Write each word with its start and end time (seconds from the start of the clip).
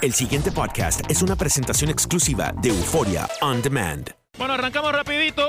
El 0.00 0.14
siguiente 0.14 0.52
podcast 0.52 1.10
es 1.10 1.22
una 1.22 1.34
presentación 1.34 1.90
exclusiva 1.90 2.52
de 2.62 2.68
Euforia 2.68 3.28
On 3.40 3.60
Demand. 3.60 4.08
Bueno, 4.38 4.54
arrancamos 4.54 4.92
rapidito 4.92 5.48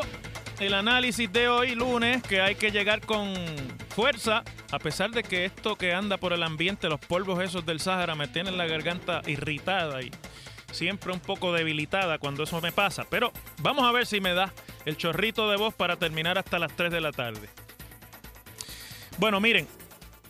el 0.59 0.73
análisis 0.73 1.31
de 1.31 1.47
hoy 1.47 1.75
lunes, 1.75 2.23
que 2.23 2.41
hay 2.41 2.55
que 2.55 2.71
llegar 2.71 3.01
con 3.01 3.31
fuerza, 3.89 4.43
a 4.71 4.79
pesar 4.79 5.11
de 5.11 5.21
que 5.21 5.45
esto 5.45 5.75
que 5.75 5.93
anda 5.93 6.17
por 6.17 6.33
el 6.33 6.41
ambiente, 6.41 6.89
los 6.89 6.99
polvos 6.99 7.43
esos 7.43 7.63
del 7.63 7.79
Sáhara, 7.79 8.15
me 8.15 8.27
tienen 8.27 8.57
la 8.57 8.65
garganta 8.65 9.21
irritada 9.27 10.01
y 10.01 10.09
siempre 10.71 11.13
un 11.13 11.19
poco 11.19 11.53
debilitada 11.53 12.17
cuando 12.17 12.41
eso 12.41 12.59
me 12.59 12.71
pasa. 12.71 13.05
Pero 13.07 13.31
vamos 13.61 13.85
a 13.85 13.91
ver 13.91 14.07
si 14.07 14.19
me 14.19 14.33
da 14.33 14.51
el 14.85 14.97
chorrito 14.97 15.47
de 15.51 15.57
voz 15.57 15.75
para 15.75 15.97
terminar 15.97 16.39
hasta 16.39 16.57
las 16.57 16.75
3 16.75 16.91
de 16.91 17.01
la 17.01 17.11
tarde. 17.11 17.49
Bueno, 19.19 19.39
miren, 19.39 19.67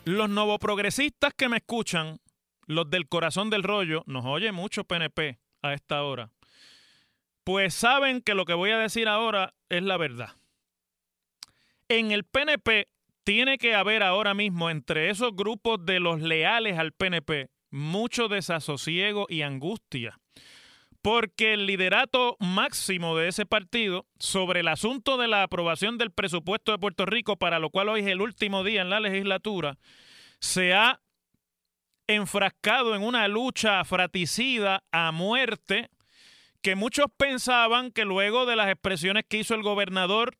los 0.03 0.29
novoprogresistas 0.29 1.33
que 1.37 1.47
me 1.47 1.57
escuchan, 1.57 2.19
los 2.69 2.87
del 2.87 3.09
corazón 3.09 3.49
del 3.49 3.63
rollo, 3.63 4.03
nos 4.05 4.25
oye 4.25 4.51
mucho 4.51 4.83
PNP 4.83 5.39
a 5.63 5.73
esta 5.73 6.03
hora. 6.03 6.31
Pues 7.43 7.73
saben 7.73 8.21
que 8.21 8.35
lo 8.35 8.45
que 8.45 8.53
voy 8.53 8.69
a 8.69 8.77
decir 8.77 9.07
ahora 9.07 9.55
es 9.69 9.81
la 9.81 9.97
verdad. 9.97 10.35
En 11.87 12.11
el 12.11 12.25
PNP 12.25 12.87
tiene 13.23 13.57
que 13.57 13.73
haber 13.73 14.03
ahora 14.03 14.35
mismo 14.35 14.69
entre 14.69 15.09
esos 15.09 15.35
grupos 15.35 15.83
de 15.83 15.99
los 15.99 16.21
leales 16.21 16.77
al 16.77 16.91
PNP 16.91 17.49
mucho 17.71 18.27
desasosiego 18.27 19.25
y 19.29 19.41
angustia. 19.41 20.19
Porque 21.01 21.53
el 21.53 21.65
liderato 21.65 22.37
máximo 22.39 23.17
de 23.17 23.29
ese 23.29 23.47
partido 23.47 24.05
sobre 24.19 24.59
el 24.59 24.67
asunto 24.67 25.17
de 25.17 25.27
la 25.27 25.41
aprobación 25.41 25.97
del 25.97 26.11
presupuesto 26.11 26.71
de 26.71 26.77
Puerto 26.77 27.07
Rico, 27.07 27.35
para 27.35 27.57
lo 27.57 27.71
cual 27.71 27.89
hoy 27.89 28.01
es 28.01 28.07
el 28.07 28.21
último 28.21 28.63
día 28.63 28.83
en 28.83 28.91
la 28.91 28.99
legislatura, 28.99 29.79
se 30.39 30.73
ha 30.73 30.99
enfrascado 32.09 32.95
en 32.95 33.03
una 33.03 33.27
lucha 33.27 33.85
fraticida 33.85 34.83
a 34.91 35.11
muerte 35.11 35.91
que 36.63 36.75
muchos 36.75 37.05
pensaban 37.15 37.91
que 37.91 38.03
luego 38.03 38.47
de 38.47 38.55
las 38.55 38.69
expresiones 38.69 39.25
que 39.29 39.37
hizo 39.37 39.53
el 39.53 39.61
gobernador, 39.61 40.35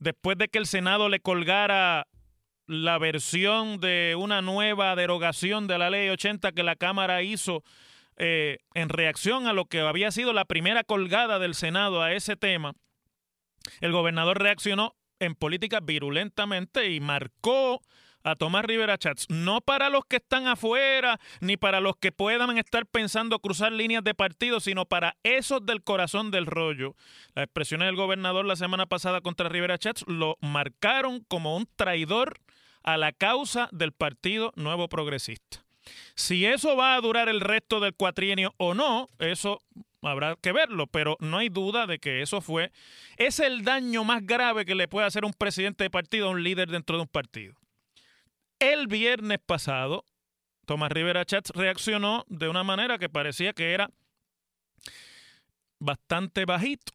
después 0.00 0.36
de 0.36 0.48
que 0.48 0.58
el 0.58 0.66
Senado 0.66 1.08
le 1.08 1.20
colgara 1.20 2.08
la 2.66 2.98
versión 2.98 3.78
de 3.78 4.16
una 4.18 4.42
nueva 4.42 4.96
derogación 4.96 5.68
de 5.68 5.78
la 5.78 5.90
ley 5.90 6.08
80 6.08 6.50
que 6.50 6.64
la 6.64 6.74
Cámara 6.74 7.22
hizo 7.22 7.62
eh, 8.16 8.58
en 8.74 8.88
reacción 8.88 9.46
a 9.46 9.52
lo 9.52 9.66
que 9.66 9.78
había 9.78 10.10
sido 10.10 10.32
la 10.32 10.44
primera 10.44 10.82
colgada 10.82 11.38
del 11.38 11.54
Senado 11.54 12.02
a 12.02 12.14
ese 12.14 12.34
tema, 12.34 12.74
el 13.80 13.92
gobernador 13.92 14.42
reaccionó 14.42 14.96
en 15.20 15.36
política 15.36 15.78
virulentamente 15.80 16.90
y 16.90 16.98
marcó 16.98 17.80
a 18.24 18.34
Tomás 18.34 18.64
Rivera 18.64 18.98
Chats, 18.98 19.26
no 19.28 19.60
para 19.60 19.90
los 19.90 20.04
que 20.06 20.16
están 20.16 20.48
afuera, 20.48 21.20
ni 21.40 21.56
para 21.56 21.80
los 21.80 21.96
que 21.96 22.10
puedan 22.10 22.58
estar 22.58 22.86
pensando 22.86 23.38
cruzar 23.38 23.70
líneas 23.70 24.02
de 24.02 24.14
partido, 24.14 24.60
sino 24.60 24.86
para 24.86 25.16
esos 25.22 25.64
del 25.64 25.82
corazón 25.82 26.30
del 26.30 26.46
rollo. 26.46 26.96
Las 27.34 27.44
expresiones 27.44 27.86
del 27.86 27.96
gobernador 27.96 28.46
la 28.46 28.56
semana 28.56 28.86
pasada 28.86 29.20
contra 29.20 29.48
Rivera 29.48 29.78
Chats 29.78 30.04
lo 30.08 30.36
marcaron 30.40 31.20
como 31.28 31.56
un 31.56 31.68
traidor 31.76 32.40
a 32.82 32.96
la 32.96 33.12
causa 33.12 33.68
del 33.72 33.92
Partido 33.92 34.52
Nuevo 34.56 34.88
Progresista. 34.88 35.64
Si 36.14 36.46
eso 36.46 36.76
va 36.76 36.94
a 36.94 37.00
durar 37.00 37.28
el 37.28 37.40
resto 37.40 37.78
del 37.80 37.94
cuatrienio 37.94 38.54
o 38.56 38.72
no, 38.72 39.10
eso 39.18 39.60
habrá 40.02 40.36
que 40.36 40.52
verlo, 40.52 40.86
pero 40.86 41.16
no 41.20 41.38
hay 41.38 41.48
duda 41.48 41.86
de 41.86 41.98
que 41.98 42.22
eso 42.22 42.40
fue, 42.40 42.72
es 43.16 43.40
el 43.40 43.64
daño 43.64 44.04
más 44.04 44.24
grave 44.24 44.64
que 44.64 44.74
le 44.74 44.88
puede 44.88 45.06
hacer 45.06 45.24
un 45.24 45.32
presidente 45.32 45.84
de 45.84 45.90
partido 45.90 46.28
a 46.28 46.30
un 46.30 46.42
líder 46.42 46.70
dentro 46.70 46.96
de 46.96 47.02
un 47.02 47.08
partido. 47.08 47.54
El 48.58 48.86
viernes 48.86 49.38
pasado, 49.44 50.04
Tomás 50.66 50.90
Rivera 50.92 51.24
Chats 51.24 51.50
reaccionó 51.50 52.24
de 52.28 52.48
una 52.48 52.64
manera 52.64 52.98
que 52.98 53.08
parecía 53.08 53.52
que 53.52 53.72
era 53.72 53.90
bastante 55.78 56.44
bajito. 56.44 56.92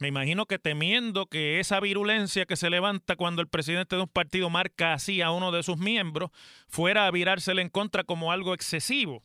Me 0.00 0.08
imagino 0.08 0.46
que 0.46 0.60
temiendo 0.60 1.26
que 1.26 1.58
esa 1.58 1.80
virulencia 1.80 2.46
que 2.46 2.56
se 2.56 2.70
levanta 2.70 3.16
cuando 3.16 3.42
el 3.42 3.48
presidente 3.48 3.96
de 3.96 4.02
un 4.02 4.08
partido 4.08 4.48
marca 4.48 4.92
así 4.92 5.22
a 5.22 5.32
uno 5.32 5.50
de 5.50 5.64
sus 5.64 5.76
miembros 5.76 6.30
fuera 6.68 7.06
a 7.06 7.10
virársele 7.10 7.62
en 7.62 7.68
contra 7.68 8.04
como 8.04 8.30
algo 8.30 8.54
excesivo. 8.54 9.24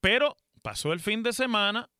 Pero 0.00 0.36
pasó 0.62 0.92
el 0.92 1.00
fin 1.00 1.24
de 1.24 1.32
semana 1.32 1.90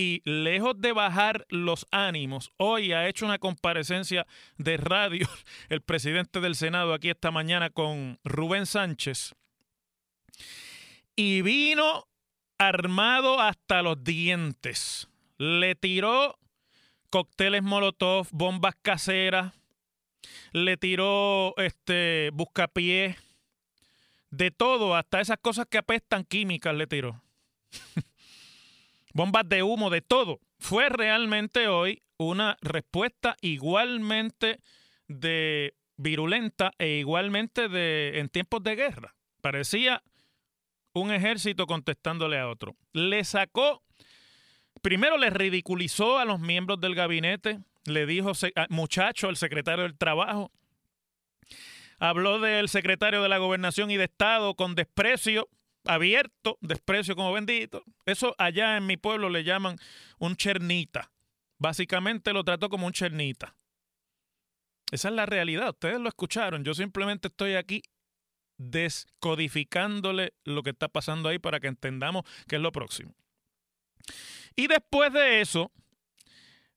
y 0.00 0.22
lejos 0.24 0.80
de 0.80 0.92
bajar 0.92 1.44
los 1.50 1.86
ánimos, 1.90 2.52
hoy 2.56 2.94
ha 2.94 3.06
hecho 3.06 3.26
una 3.26 3.38
comparecencia 3.38 4.26
de 4.56 4.78
radio 4.78 5.28
el 5.68 5.82
presidente 5.82 6.40
del 6.40 6.54
Senado 6.54 6.94
aquí 6.94 7.10
esta 7.10 7.30
mañana 7.30 7.68
con 7.68 8.18
Rubén 8.24 8.64
Sánchez 8.64 9.34
y 11.16 11.42
vino 11.42 12.08
armado 12.56 13.40
hasta 13.40 13.82
los 13.82 14.02
dientes. 14.02 15.06
Le 15.36 15.74
tiró 15.74 16.38
cócteles 17.10 17.62
molotov, 17.62 18.26
bombas 18.30 18.76
caseras, 18.80 19.52
le 20.52 20.78
tiró 20.78 21.54
este 21.58 22.30
buscapié, 22.32 23.18
de 24.30 24.50
todo, 24.50 24.96
hasta 24.96 25.20
esas 25.20 25.36
cosas 25.42 25.66
que 25.68 25.76
apestan 25.76 26.24
químicas 26.24 26.74
le 26.74 26.86
tiró. 26.86 27.22
bombas 29.20 29.46
de 29.46 29.62
humo, 29.62 29.90
de 29.90 30.00
todo. 30.00 30.40
Fue 30.58 30.88
realmente 30.88 31.68
hoy 31.68 32.02
una 32.16 32.56
respuesta 32.62 33.36
igualmente 33.42 34.60
de 35.08 35.74
virulenta 35.98 36.72
e 36.78 37.00
igualmente 37.00 37.68
de 37.68 38.18
en 38.18 38.30
tiempos 38.30 38.62
de 38.62 38.76
guerra. 38.76 39.14
Parecía 39.42 40.02
un 40.94 41.12
ejército 41.12 41.66
contestándole 41.66 42.38
a 42.38 42.48
otro. 42.48 42.76
Le 42.94 43.22
sacó, 43.24 43.82
primero 44.80 45.18
le 45.18 45.28
ridiculizó 45.28 46.18
a 46.18 46.24
los 46.24 46.40
miembros 46.40 46.80
del 46.80 46.94
gabinete, 46.94 47.60
le 47.84 48.06
dijo 48.06 48.32
muchacho 48.70 49.28
al 49.28 49.36
secretario 49.36 49.82
del 49.82 49.98
trabajo, 49.98 50.50
habló 51.98 52.38
del 52.38 52.70
secretario 52.70 53.22
de 53.22 53.28
la 53.28 53.36
gobernación 53.36 53.90
y 53.90 53.98
de 53.98 54.04
Estado 54.04 54.54
con 54.54 54.74
desprecio, 54.74 55.50
abierto, 55.84 56.58
desprecio 56.60 57.16
como 57.16 57.32
bendito. 57.32 57.84
Eso 58.06 58.34
allá 58.38 58.76
en 58.76 58.86
mi 58.86 58.96
pueblo 58.96 59.28
le 59.28 59.44
llaman 59.44 59.76
un 60.18 60.36
chernita. 60.36 61.10
Básicamente 61.58 62.32
lo 62.32 62.44
trató 62.44 62.68
como 62.68 62.86
un 62.86 62.92
chernita. 62.92 63.54
Esa 64.90 65.08
es 65.08 65.14
la 65.14 65.26
realidad. 65.26 65.70
Ustedes 65.70 66.00
lo 66.00 66.08
escucharon. 66.08 66.64
Yo 66.64 66.74
simplemente 66.74 67.28
estoy 67.28 67.54
aquí 67.54 67.82
descodificándole 68.56 70.34
lo 70.44 70.62
que 70.62 70.70
está 70.70 70.88
pasando 70.88 71.28
ahí 71.28 71.38
para 71.38 71.60
que 71.60 71.68
entendamos 71.68 72.24
qué 72.46 72.56
es 72.56 72.62
lo 72.62 72.72
próximo. 72.72 73.14
Y 74.56 74.66
después 74.66 75.12
de 75.12 75.40
eso, 75.40 75.70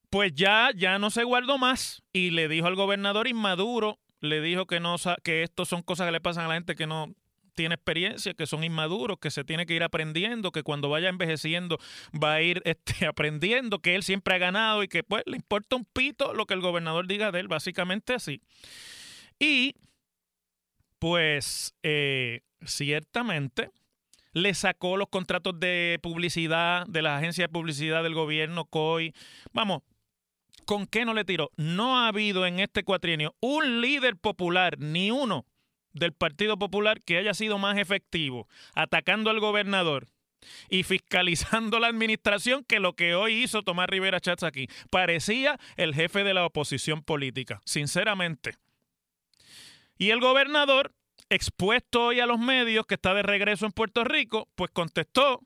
pues 0.09 0.33
ya, 0.33 0.69
ya 0.75 0.99
no 0.99 1.09
se 1.09 1.23
guardó 1.23 1.57
más 1.57 2.03
y 2.13 2.29
le 2.29 2.47
dijo 2.47 2.67
al 2.67 2.75
gobernador 2.75 3.27
inmaduro, 3.27 3.99
le 4.21 4.41
dijo 4.41 4.67
que 4.67 4.79
no 4.79 4.95
que 5.23 5.43
esto 5.43 5.65
son 5.65 5.81
cosas 5.81 6.07
que 6.07 6.11
le 6.11 6.21
pasan 6.21 6.45
a 6.45 6.47
la 6.49 6.53
gente 6.53 6.75
que 6.75 6.87
no 6.87 7.13
tiene 7.53 7.75
experiencia, 7.75 8.33
que 8.33 8.45
son 8.45 8.63
inmaduros, 8.63 9.17
que 9.19 9.31
se 9.31 9.43
tiene 9.43 9.65
que 9.65 9.73
ir 9.73 9.83
aprendiendo, 9.83 10.51
que 10.51 10.63
cuando 10.63 10.89
vaya 10.89 11.09
envejeciendo 11.09 11.77
va 12.11 12.33
a 12.33 12.41
ir 12.41 12.61
este, 12.65 13.05
aprendiendo, 13.05 13.79
que 13.79 13.95
él 13.95 14.03
siempre 14.03 14.35
ha 14.35 14.39
ganado 14.39 14.83
y 14.83 14.87
que 14.87 15.03
pues 15.03 15.23
le 15.25 15.37
importa 15.37 15.75
un 15.75 15.85
pito 15.85 16.33
lo 16.33 16.45
que 16.45 16.53
el 16.53 16.61
gobernador 16.61 17.07
diga 17.07 17.31
de 17.31 17.39
él, 17.39 17.47
básicamente 17.47 18.13
así. 18.13 18.41
Y 19.39 19.75
pues 20.99 21.75
eh, 21.83 22.41
ciertamente 22.65 23.71
le 24.33 24.53
sacó 24.53 24.97
los 24.97 25.09
contratos 25.09 25.59
de 25.59 25.99
publicidad 26.01 26.85
de 26.87 27.01
la 27.01 27.17
agencia 27.17 27.45
de 27.45 27.49
publicidad 27.49 28.03
del 28.03 28.15
gobierno, 28.15 28.65
COI. 28.65 29.13
Vamos, 29.51 29.81
¿con 30.65 30.87
qué 30.87 31.05
no 31.05 31.13
le 31.13 31.25
tiró? 31.25 31.51
No 31.55 31.99
ha 31.99 32.07
habido 32.07 32.45
en 32.45 32.59
este 32.59 32.83
cuatrienio 32.83 33.35
un 33.39 33.81
líder 33.81 34.17
popular, 34.17 34.79
ni 34.79 35.11
uno 35.11 35.45
del 35.93 36.13
Partido 36.13 36.57
Popular 36.57 37.01
que 37.01 37.17
haya 37.17 37.33
sido 37.33 37.57
más 37.57 37.77
efectivo 37.77 38.47
atacando 38.73 39.29
al 39.29 39.39
gobernador 39.39 40.07
y 40.69 40.83
fiscalizando 40.83 41.79
la 41.79 41.87
administración 41.87 42.63
que 42.63 42.79
lo 42.79 42.93
que 42.93 43.15
hoy 43.15 43.43
hizo 43.43 43.63
Tomás 43.63 43.89
Rivera 43.89 44.19
Chats 44.19 44.43
aquí. 44.43 44.67
Parecía 44.89 45.59
el 45.77 45.93
jefe 45.93 46.23
de 46.23 46.33
la 46.33 46.45
oposición 46.45 47.03
política, 47.03 47.61
sinceramente. 47.65 48.55
Y 49.97 50.09
el 50.09 50.19
gobernador, 50.19 50.93
expuesto 51.29 52.07
hoy 52.07 52.19
a 52.19 52.25
los 52.25 52.39
medios, 52.39 52.85
que 52.85 52.95
está 52.95 53.13
de 53.13 53.23
regreso 53.23 53.65
en 53.65 53.71
Puerto 53.71 54.03
Rico, 54.03 54.49
pues 54.55 54.71
contestó 54.71 55.41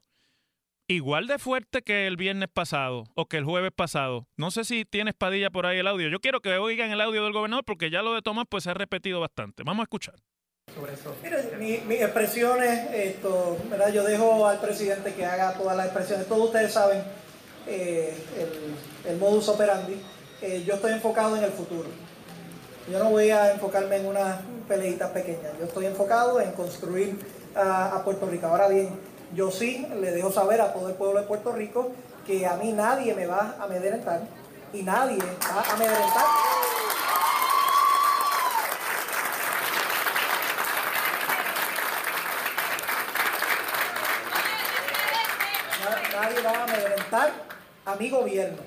igual 0.88 1.28
de 1.28 1.38
fuerte 1.38 1.82
que 1.82 2.08
el 2.08 2.16
viernes 2.16 2.50
pasado 2.50 3.04
o 3.14 3.28
que 3.28 3.38
el 3.38 3.46
jueves 3.46 3.72
pasado. 3.76 4.28
No 4.38 4.52
sé 4.52 4.64
si 4.64 4.86
tienes 4.86 5.14
Padilla 5.14 5.50
por 5.50 5.66
ahí 5.66 5.80
el 5.80 5.88
audio. 5.88 6.08
Yo 6.08 6.22
quiero 6.22 6.40
que 6.42 6.58
oigan 6.58 6.92
el 6.92 7.02
audio 7.02 7.24
del 7.24 7.34
gobernador 7.34 7.66
porque 7.66 7.90
ya 7.90 8.02
lo 8.02 8.14
de 8.14 8.22
Tomás 8.22 8.46
pues 8.50 8.64
se 8.64 8.72
ha 8.72 8.74
repetido 8.74 9.20
bastante. 9.20 9.64
Vamos 9.64 9.82
a 9.82 9.84
escuchar 9.84 10.16
sobre? 10.74 10.94
Mire, 11.24 11.84
mis 11.88 12.02
expresiones, 12.02 12.90
esto, 12.94 13.58
¿verdad? 13.70 13.90
yo 13.90 14.04
dejo 14.04 14.48
al 14.48 14.60
presidente 14.60 15.14
que 15.14 15.26
haga 15.26 15.54
todas 15.54 15.76
las 15.76 15.88
expresiones. 15.88 16.28
Todos 16.28 16.46
ustedes 16.46 16.74
saben 16.74 17.04
eh, 17.68 18.16
el, 19.06 19.18
modus 19.18 19.50
operandi. 19.50 20.02
Eh, 20.42 20.64
yo 20.66 20.76
estoy 20.76 20.94
enfocado 20.94 21.36
en 21.38 21.44
el 21.44 21.52
futuro. 21.52 21.90
Yo 22.92 23.00
no 23.00 23.10
voy 23.10 23.32
a 23.32 23.52
enfocarme 23.52 23.98
en 23.98 24.06
unas 24.06 24.40
peleitas 24.68 25.12
pequeñas. 25.12 25.58
Yo 25.60 25.66
estoy 25.66 25.86
enfocado 25.86 26.40
en 26.40 26.52
construir 26.54 27.20
a, 27.56 28.02
Puerto 28.04 28.28
Rico. 28.28 28.48
Ahora 28.48 28.68
bien, 28.70 28.90
yo 29.34 29.52
sí 29.52 29.86
le 30.00 30.12
dejo 30.12 30.32
saber 30.32 30.62
a 30.62 30.74
todo 30.74 30.88
el 30.88 30.96
pueblo 30.96 31.20
de 31.20 31.28
Puerto 31.28 31.52
Rico 31.52 31.92
que 32.26 32.46
a 32.46 32.56
mí 32.56 32.72
nadie 32.72 33.14
me 33.14 33.26
va 33.26 33.56
a 33.60 33.64
amedrentar 33.64 34.22
y 34.74 34.84
nadie 34.84 35.18
va 35.18 35.62
a 35.62 35.74
amedrentar. 35.74 36.26
Va 46.42 46.52
a 46.52 46.64
amedrentar 46.64 47.34
a 47.86 47.96
mi 47.96 48.10
gobierno. 48.10 48.58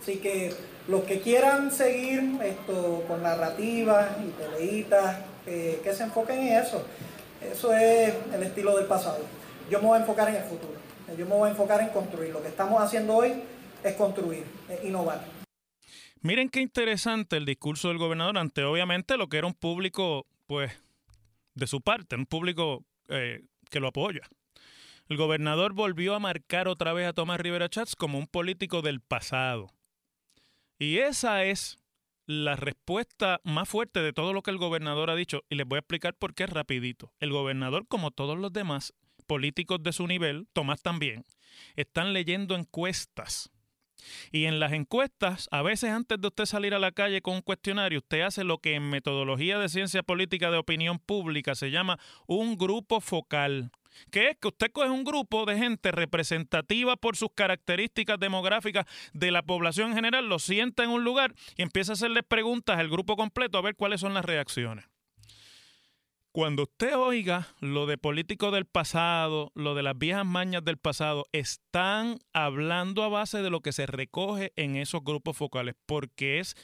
Así 0.00 0.16
que 0.16 0.54
los 0.88 1.04
que 1.04 1.20
quieran 1.20 1.70
seguir 1.70 2.38
esto 2.42 3.04
con 3.06 3.22
narrativas 3.22 4.10
y 4.20 4.30
peleitas, 4.30 5.18
eh, 5.46 5.80
que 5.82 5.92
se 5.92 6.04
enfoquen 6.04 6.38
en 6.40 6.62
eso. 6.62 6.84
Eso 7.40 7.74
es 7.74 8.14
el 8.32 8.42
estilo 8.42 8.76
del 8.76 8.86
pasado. 8.86 9.20
Yo 9.70 9.80
me 9.80 9.86
voy 9.86 9.98
a 9.98 10.00
enfocar 10.00 10.28
en 10.28 10.36
el 10.36 10.44
futuro. 10.44 10.74
Yo 11.16 11.26
me 11.26 11.34
voy 11.34 11.48
a 11.48 11.50
enfocar 11.50 11.80
en 11.80 11.88
construir. 11.88 12.32
Lo 12.32 12.42
que 12.42 12.48
estamos 12.48 12.80
haciendo 12.80 13.16
hoy 13.16 13.32
es 13.82 13.94
construir, 13.94 14.44
es 14.68 14.84
innovar. 14.84 15.20
Miren 16.20 16.48
qué 16.48 16.60
interesante 16.60 17.36
el 17.36 17.44
discurso 17.44 17.88
del 17.88 17.98
gobernador 17.98 18.38
ante 18.38 18.62
obviamente 18.62 19.16
lo 19.16 19.28
que 19.28 19.38
era 19.38 19.46
un 19.46 19.54
público, 19.54 20.26
pues, 20.46 20.72
de 21.54 21.66
su 21.66 21.80
parte, 21.80 22.14
un 22.14 22.26
público 22.26 22.84
eh, 23.08 23.42
que 23.68 23.80
lo 23.80 23.88
apoya. 23.88 24.22
El 25.12 25.18
gobernador 25.18 25.74
volvió 25.74 26.14
a 26.14 26.20
marcar 26.20 26.68
otra 26.68 26.94
vez 26.94 27.06
a 27.06 27.12
Tomás 27.12 27.38
Rivera 27.38 27.68
Chats 27.68 27.96
como 27.96 28.16
un 28.16 28.26
político 28.26 28.80
del 28.80 29.02
pasado. 29.02 29.68
Y 30.78 31.00
esa 31.00 31.44
es 31.44 31.76
la 32.24 32.56
respuesta 32.56 33.42
más 33.44 33.68
fuerte 33.68 34.00
de 34.00 34.14
todo 34.14 34.32
lo 34.32 34.40
que 34.42 34.50
el 34.50 34.56
gobernador 34.56 35.10
ha 35.10 35.14
dicho. 35.14 35.42
Y 35.50 35.56
les 35.56 35.66
voy 35.66 35.76
a 35.76 35.80
explicar 35.80 36.14
por 36.14 36.32
qué 36.32 36.46
rapidito. 36.46 37.12
El 37.20 37.30
gobernador, 37.30 37.86
como 37.88 38.10
todos 38.10 38.38
los 38.38 38.54
demás 38.54 38.94
políticos 39.26 39.82
de 39.82 39.92
su 39.92 40.06
nivel, 40.06 40.48
Tomás 40.54 40.80
también, 40.80 41.26
están 41.76 42.14
leyendo 42.14 42.54
encuestas. 42.54 43.50
Y 44.30 44.46
en 44.46 44.60
las 44.60 44.72
encuestas, 44.72 45.46
a 45.50 45.60
veces 45.60 45.90
antes 45.90 46.22
de 46.22 46.28
usted 46.28 46.46
salir 46.46 46.72
a 46.72 46.78
la 46.78 46.92
calle 46.92 47.20
con 47.20 47.34
un 47.34 47.42
cuestionario, 47.42 47.98
usted 47.98 48.22
hace 48.22 48.44
lo 48.44 48.60
que 48.60 48.76
en 48.76 48.88
metodología 48.88 49.58
de 49.58 49.68
ciencia 49.68 50.02
política 50.02 50.50
de 50.50 50.56
opinión 50.56 50.98
pública 50.98 51.54
se 51.54 51.70
llama 51.70 51.98
un 52.26 52.56
grupo 52.56 53.02
focal 53.02 53.72
que 54.10 54.30
es 54.30 54.36
que 54.38 54.48
usted 54.48 54.72
coge 54.72 54.90
un 54.90 55.04
grupo 55.04 55.44
de 55.44 55.58
gente 55.58 55.92
representativa 55.92 56.96
por 56.96 57.16
sus 57.16 57.30
características 57.34 58.18
demográficas 58.18 58.86
de 59.12 59.30
la 59.30 59.42
población 59.42 59.90
en 59.90 59.96
general, 59.96 60.28
lo 60.28 60.38
sienta 60.38 60.84
en 60.84 60.90
un 60.90 61.04
lugar 61.04 61.34
y 61.56 61.62
empieza 61.62 61.92
a 61.92 61.94
hacerle 61.94 62.22
preguntas 62.22 62.78
al 62.78 62.88
grupo 62.88 63.16
completo 63.16 63.58
a 63.58 63.62
ver 63.62 63.76
cuáles 63.76 64.00
son 64.00 64.14
las 64.14 64.24
reacciones. 64.24 64.86
Cuando 66.32 66.62
usted 66.62 66.96
oiga 66.96 67.48
lo 67.60 67.84
de 67.84 67.98
políticos 67.98 68.54
del 68.54 68.64
pasado, 68.64 69.52
lo 69.54 69.74
de 69.74 69.82
las 69.82 69.98
viejas 69.98 70.24
mañas 70.24 70.64
del 70.64 70.78
pasado, 70.78 71.26
están 71.32 72.20
hablando 72.32 73.04
a 73.04 73.10
base 73.10 73.42
de 73.42 73.50
lo 73.50 73.60
que 73.60 73.72
se 73.72 73.84
recoge 73.84 74.50
en 74.56 74.76
esos 74.76 75.04
grupos 75.04 75.36
focales, 75.36 75.74
porque 75.84 76.38
es 76.38 76.56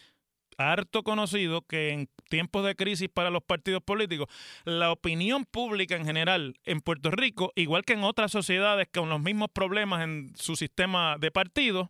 harto 0.58 1.02
conocido 1.02 1.62
que 1.62 1.90
en 1.90 2.08
tiempos 2.28 2.64
de 2.66 2.74
crisis 2.74 3.08
para 3.08 3.30
los 3.30 3.42
partidos 3.42 3.82
políticos, 3.82 4.28
la 4.64 4.92
opinión 4.92 5.44
pública 5.44 5.96
en 5.96 6.04
general 6.04 6.54
en 6.64 6.80
Puerto 6.80 7.10
Rico, 7.10 7.52
igual 7.54 7.84
que 7.84 7.94
en 7.94 8.04
otras 8.04 8.32
sociedades 8.32 8.88
con 8.92 9.08
los 9.08 9.20
mismos 9.20 9.48
problemas 9.50 10.02
en 10.02 10.32
su 10.36 10.56
sistema 10.56 11.16
de 11.18 11.30
partidos, 11.30 11.88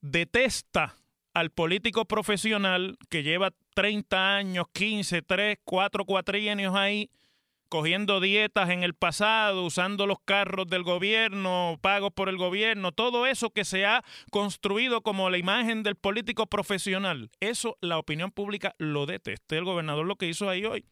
detesta 0.00 0.96
al 1.34 1.50
político 1.50 2.06
profesional 2.06 2.96
que 3.10 3.22
lleva 3.22 3.52
30 3.74 4.36
años, 4.36 4.66
15, 4.72 5.22
3, 5.22 5.58
4 5.64 6.04
cuatrienios 6.06 6.74
ahí, 6.74 7.10
cogiendo 7.68 8.20
dietas 8.20 8.70
en 8.70 8.82
el 8.82 8.94
pasado, 8.94 9.64
usando 9.64 10.06
los 10.06 10.18
carros 10.24 10.66
del 10.66 10.82
gobierno, 10.82 11.78
pagos 11.80 12.12
por 12.12 12.28
el 12.28 12.36
gobierno, 12.36 12.92
todo 12.92 13.26
eso 13.26 13.50
que 13.50 13.64
se 13.64 13.86
ha 13.86 14.04
construido 14.30 15.02
como 15.02 15.30
la 15.30 15.38
imagen 15.38 15.82
del 15.82 15.96
político 15.96 16.46
profesional, 16.46 17.30
eso 17.40 17.76
la 17.80 17.98
opinión 17.98 18.30
pública 18.30 18.74
lo 18.78 19.06
detesta. 19.06 19.56
El 19.56 19.64
gobernador 19.64 20.06
lo 20.06 20.16
que 20.16 20.28
hizo 20.28 20.48
ahí 20.48 20.64
hoy 20.64 20.84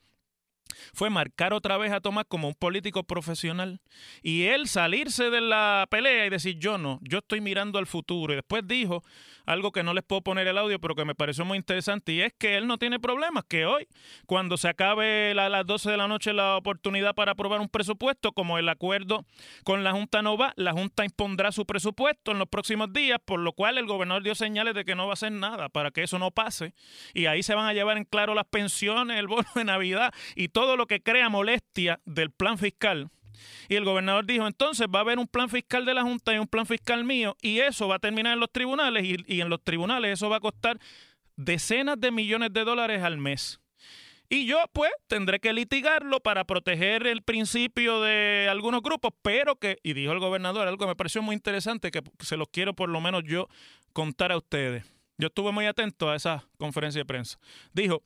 fue 0.93 1.11
marcar 1.11 1.53
otra 1.53 1.76
vez 1.76 1.93
a 1.93 2.00
Tomás 2.00 2.25
como 2.29 2.49
un 2.49 2.55
político 2.55 3.05
profesional 3.05 3.81
y 4.23 4.44
él 4.44 4.69
salirse 4.69 5.31
de 5.31 5.41
la 5.41 5.87
pelea 5.91 6.27
y 6.27 6.31
decir 6.31 6.59
yo 6.59 6.79
no, 6.79 6.99
yo 7.03 7.19
estoy 7.19 7.41
mirando 7.41 7.79
al 7.79 7.87
futuro. 7.87 8.32
Y 8.32 8.37
después 8.37 8.67
dijo 8.67 9.05
algo 9.44 9.73
que 9.73 9.82
no 9.82 9.94
les 9.94 10.05
puedo 10.05 10.23
poner 10.23 10.46
el 10.46 10.58
audio, 10.58 10.81
pero 10.81 10.94
que 10.94 11.05
me 11.05 11.14
pareció 11.14 11.44
muy 11.44 11.58
interesante 11.58 12.12
y 12.12 12.20
es 12.20 12.32
que 12.38 12.56
él 12.56 12.67
no 12.67 12.79
tiene 12.79 12.99
problemas, 13.00 13.44
que 13.44 13.67
hoy, 13.67 13.87
cuando 14.26 14.56
se 14.56 14.69
acabe 14.69 15.32
a 15.32 15.49
las 15.49 15.67
12 15.67 15.91
de 15.91 15.96
la 15.96 16.08
noche 16.08 16.32
la 16.32 16.56
oportunidad 16.56 17.14
para 17.14 17.32
aprobar 17.32 17.61
un 17.61 17.69
presupuesto, 17.69 18.32
como 18.32 18.58
el 18.58 18.69
acuerdo 18.69 19.25
con 19.64 19.85
la 19.85 19.93
Junta 19.93 20.23
no 20.23 20.37
va, 20.37 20.52
la 20.56 20.73
Junta 20.73 21.05
impondrá 21.05 21.53
su 21.53 21.67
presupuesto 21.67 22.32
en 22.32 22.39
los 22.39 22.48
próximos 22.48 22.93
días, 22.93 23.19
por 23.24 23.41
lo 23.41 23.53
cual 23.53 23.79
el 23.79 23.86
gobernador 23.86 24.22
dio 24.22 24.34
señales 24.34 24.74
de 24.74 24.84
que 24.84 24.94
no 24.94 25.06
va 25.06 25.13
a 25.13 25.15
hacer 25.15 25.32
nada 25.32 25.69
para 25.69 25.91
que 25.91 26.03
eso 26.03 26.19
no 26.19 26.31
pase. 26.31 26.74
Y 27.13 27.27
ahí 27.27 27.43
se 27.43 27.55
van 27.55 27.67
a 27.67 27.72
llevar 27.72 27.96
en 27.96 28.05
claro 28.05 28.34
las 28.34 28.46
pensiones, 28.46 29.19
el 29.19 29.27
bono 29.27 29.48
de 29.55 29.65
Navidad 29.65 30.13
y 30.34 30.48
todo 30.48 30.77
lo 30.77 30.86
que 30.86 31.03
crea 31.03 31.29
molestia 31.29 32.01
del 32.05 32.31
plan 32.31 32.58
fiscal. 32.58 33.10
Y 33.69 33.76
el 33.76 33.84
gobernador 33.84 34.26
dijo, 34.26 34.46
entonces 34.46 34.86
va 34.93 35.00
a 35.00 35.03
haber 35.03 35.19
un 35.19 35.26
plan 35.26 35.48
fiscal 35.48 35.84
de 35.84 35.94
la 35.94 36.03
Junta 36.03 36.34
y 36.34 36.38
un 36.38 36.46
plan 36.46 36.67
fiscal 36.67 37.05
mío, 37.05 37.36
y 37.41 37.60
eso 37.60 37.88
va 37.88 37.96
a 37.96 37.98
terminar 37.98 38.34
en 38.34 38.41
los 38.41 38.50
tribunales, 38.50 39.05
y, 39.05 39.41
en 39.41 39.48
los 39.48 39.62
tribunales 39.62 40.12
eso 40.12 40.29
va 40.29 40.36
a 40.36 40.41
costar 40.41 40.79
decenas 41.36 42.00
de 42.00 42.10
millones 42.10 42.53
de 42.53 42.64
dólares 42.64 43.03
al 43.03 43.19
mes. 43.19 43.60
Y 44.29 44.46
yo, 44.46 44.58
pues, 44.72 44.91
tendré 45.06 45.38
que 45.38 45.53
litigarlo 45.53 46.20
para 46.20 46.44
proteger 46.44 47.06
el 47.06 47.22
principio 47.22 48.00
de 48.00 48.48
algunos 48.50 48.82
grupos, 48.82 49.12
pero 49.22 49.56
que, 49.56 49.79
y 49.82 49.93
dijo 49.93 50.12
el 50.12 50.19
gobernador, 50.19 50.67
algo 50.67 50.79
que 50.79 50.86
me 50.86 50.96
pareció 50.96 51.22
muy 51.22 51.34
interesante, 51.34 51.91
que 51.91 52.03
se 52.20 52.36
los 52.36 52.48
quiero 52.48 52.74
por 52.74 52.88
lo 52.88 53.00
menos 53.00 53.22
yo 53.24 53.48
contar 53.93 54.32
a 54.32 54.36
ustedes. 54.36 54.84
Yo 55.19 55.29
estuve 55.29 55.53
muy 55.53 55.67
atento 55.67 56.10
a 56.10 56.17
esa 56.17 56.48
conferencia 56.58 57.00
de 57.00 57.05
prensa. 57.05 57.38
Dijo, 57.72 58.03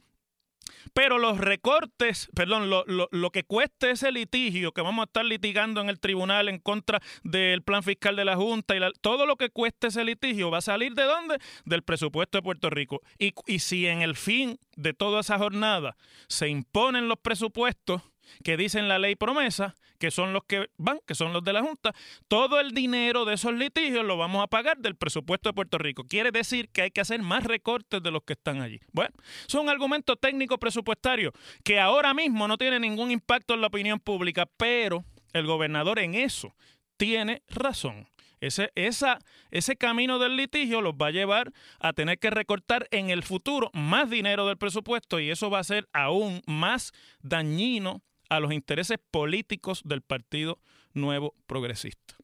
pero 0.93 1.19
los 1.19 1.39
recortes, 1.39 2.29
perdón, 2.35 2.71
lo, 2.71 2.85
lo, 2.87 3.09
lo, 3.11 3.31
que 3.31 3.45
cueste 3.45 3.91
ese 3.91 4.13
litigio 4.13 4.73
que 4.73 4.81
vamos 4.81 5.03
a 5.03 5.07
estar 5.07 5.25
litigando 5.25 5.81
en 5.81 5.89
el 5.89 6.01
tribunal 6.01 6.49
en 6.49 6.59
contra 6.59 7.01
del 7.23 7.63
plan 7.63 7.83
fiscal 7.83 8.17
de 8.17 8.25
la 8.25 8.37
Junta 8.37 8.77
y 8.77 8.81
todo 9.01 9.27
lo 9.27 9.37
que 9.37 9.51
cueste 9.51 9.89
ese 9.89 10.05
litigio 10.05 10.51
va 10.51 10.59
a 10.59 10.63
salir 10.63 10.95
de 10.95 11.05
dónde? 11.05 11.39
Del 11.65 11.83
presupuesto 11.83 12.39
de 12.39 12.43
Puerto 12.43 12.71
Rico. 12.71 13.03
Y, 13.19 13.33
y 13.47 13.61
si 13.61 13.87
en 13.87 14.03
el 14.03 14.17
fin 14.17 14.59
de 14.77 14.95
toda 14.95 15.21
esa 15.21 15.39
jornada 15.39 15.97
se 16.29 16.49
imponen 16.49 17.09
los 17.09 17.19
presupuestos, 17.19 18.03
que 18.45 18.57
dicen 18.57 18.89
la 18.89 18.99
ley 18.99 19.17
promesa, 19.17 19.75
que 19.99 20.11
son 20.11 20.33
los 20.33 20.45
que 20.45 20.69
van, 20.77 21.01
que 21.07 21.15
son 21.15 21.33
los 21.33 21.43
de 21.45 21.53
la 21.53 21.63
Junta, 21.63 21.95
todo 22.29 22.61
el 22.61 22.73
dinero 22.73 23.25
de 23.25 23.35
esos 23.35 23.53
litigios 23.55 24.05
lo 24.05 24.17
vamos 24.17 24.43
a 24.43 24.47
pagar 24.47 24.79
del 24.79 24.97
presupuesto 24.97 25.49
de 25.49 25.55
Puerto 25.55 25.79
Rico. 25.79 26.05
Quiere 26.05 26.31
decir 26.31 26.69
que 26.71 26.83
hay 26.83 26.91
que 26.91 27.01
hacer 27.01 27.21
más 27.23 27.45
recortes 27.45 28.03
de 28.03 28.11
los 28.11 28.23
que 28.23 28.35
están 28.35 28.63
allí. 28.63 28.81
Bueno, 28.93 29.15
es 29.47 29.55
un 29.55 29.69
argumento 29.69 30.17
técnico 30.17 30.59
presupuestario 30.59 31.33
que 31.65 31.81
ahora 31.81 32.15
mismo 32.15 32.49
no 32.49 32.57
tiene 32.57 32.81
ningún 32.81 33.11
impacto 33.11 33.55
en 33.55 33.61
la 33.61 33.67
opinión 33.67 33.99
pública, 33.99 34.47
pero 34.57 35.05
el 35.33 35.47
gobernador 35.47 35.99
en 35.99 36.15
eso 36.15 36.55
tiene 36.97 37.43
razón. 37.49 38.09
Ese, 38.41 38.71
esa, 38.77 39.19
ese 39.51 39.77
camino 39.77 40.19
del 40.19 40.37
litigio 40.37 40.81
los 40.81 40.95
va 40.95 41.09
a 41.09 41.11
llevar 41.11 41.53
a 41.81 41.93
tener 41.93 42.19
que 42.19 42.31
recortar 42.31 42.87
en 42.93 43.11
el 43.11 43.25
futuro 43.25 43.71
más 43.73 44.11
dinero 44.11 44.47
del 44.47 44.57
presupuesto 44.57 45.19
y 45.19 45.31
eso 45.31 45.51
va 45.51 45.59
a 45.59 45.65
ser 45.65 45.89
aún 45.93 46.43
más 46.47 46.93
dañino 47.21 48.03
a 48.29 48.41
los 48.41 48.53
intereses 48.53 48.99
políticos 49.11 49.83
del 49.85 50.03
Partido 50.03 50.59
Nuevo 50.95 51.35
Progresista. 51.47 52.17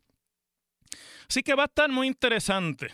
Así 1.29 1.43
que 1.43 1.55
va 1.55 1.65
a 1.65 1.67
estar 1.67 1.91
muy 1.91 2.07
interesante. 2.07 2.93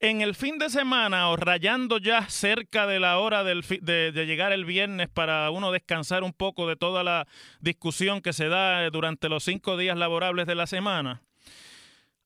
En 0.00 0.20
el 0.20 0.36
fin 0.36 0.58
de 0.58 0.70
semana 0.70 1.28
o 1.28 1.36
rayando 1.36 1.98
ya 1.98 2.28
cerca 2.28 2.86
de 2.86 3.00
la 3.00 3.18
hora 3.18 3.42
del 3.42 3.62
de, 3.62 4.12
llegar 4.26 4.52
el 4.52 4.64
viernes 4.64 5.08
para 5.08 5.50
uno 5.50 5.72
descansar 5.72 6.22
un 6.22 6.32
poco 6.32 6.68
de 6.68 6.76
toda 6.76 7.02
la 7.02 7.26
discusión 7.60 8.20
que 8.20 8.32
se 8.32 8.48
da 8.48 8.88
durante 8.90 9.28
los 9.28 9.42
cinco 9.42 9.76
días 9.76 9.98
laborables 9.98 10.46
de 10.46 10.54
la 10.54 10.68
semana, 10.68 11.22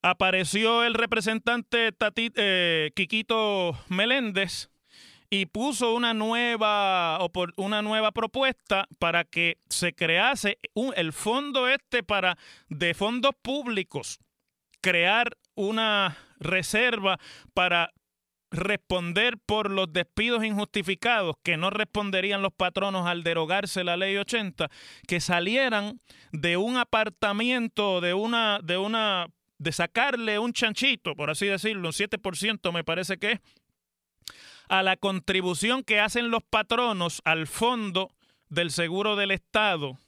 apareció 0.03 0.85
el 0.85 0.93
representante 0.93 1.95
eh, 2.37 2.91
Quiquito 2.95 3.79
Meléndez 3.89 4.69
y 5.33 5.47
puso 5.47 5.95
una 5.95 6.13
nueva, 6.13 7.19
una 7.57 7.81
nueva 7.81 8.13
propuesta 8.13 8.87
para 8.99 9.25
que 9.25 9.57
se 9.71 9.95
crease 9.95 10.59
el 10.95 11.15
fondo 11.15 11.69
este 11.69 12.03
para 12.03 12.37
de 12.69 12.93
fondos 12.93 13.31
públicos, 13.41 14.19
crear 14.83 15.39
una 15.55 16.19
reserva 16.39 17.19
para 17.55 17.95
responder 18.51 19.39
por 19.39 19.71
los 19.71 19.91
despidos 19.91 20.45
injustificados 20.45 21.37
que 21.43 21.57
no 21.57 21.71
responderían 21.71 22.43
los 22.43 22.53
patronos 22.53 23.07
al 23.07 23.23
derogarse 23.23 23.85
la 23.85 23.97
ley 23.97 24.19
80, 24.19 24.69
que 25.09 25.23
salieran 25.23 25.99
de 26.33 26.59
un 26.59 26.77
apartamento, 26.77 28.03
de 28.03 28.13
una, 28.13 28.61
de 28.63 28.77
una, 28.77 29.29
de 29.57 29.73
sacarle 29.73 30.39
un 30.39 30.53
chanchito, 30.53 31.17
por 31.17 31.31
así 31.31 31.47
decirlo, 31.47 31.89
un 31.89 31.95
7% 31.95 32.71
me 32.71 32.85
parece 32.85 33.17
que 33.17 33.33
es, 33.33 33.41
a 34.73 34.83
la 34.83 34.97
contribución 34.97 35.85
que 35.85 36.01
hacen 36.01 36.31
los 36.31 36.43
patronos 36.43 37.21
al 37.27 37.47
fondo 37.47 38.11
del 38.49 38.71
seguro 38.71 39.17
del 39.17 39.31
Estado 39.31 39.99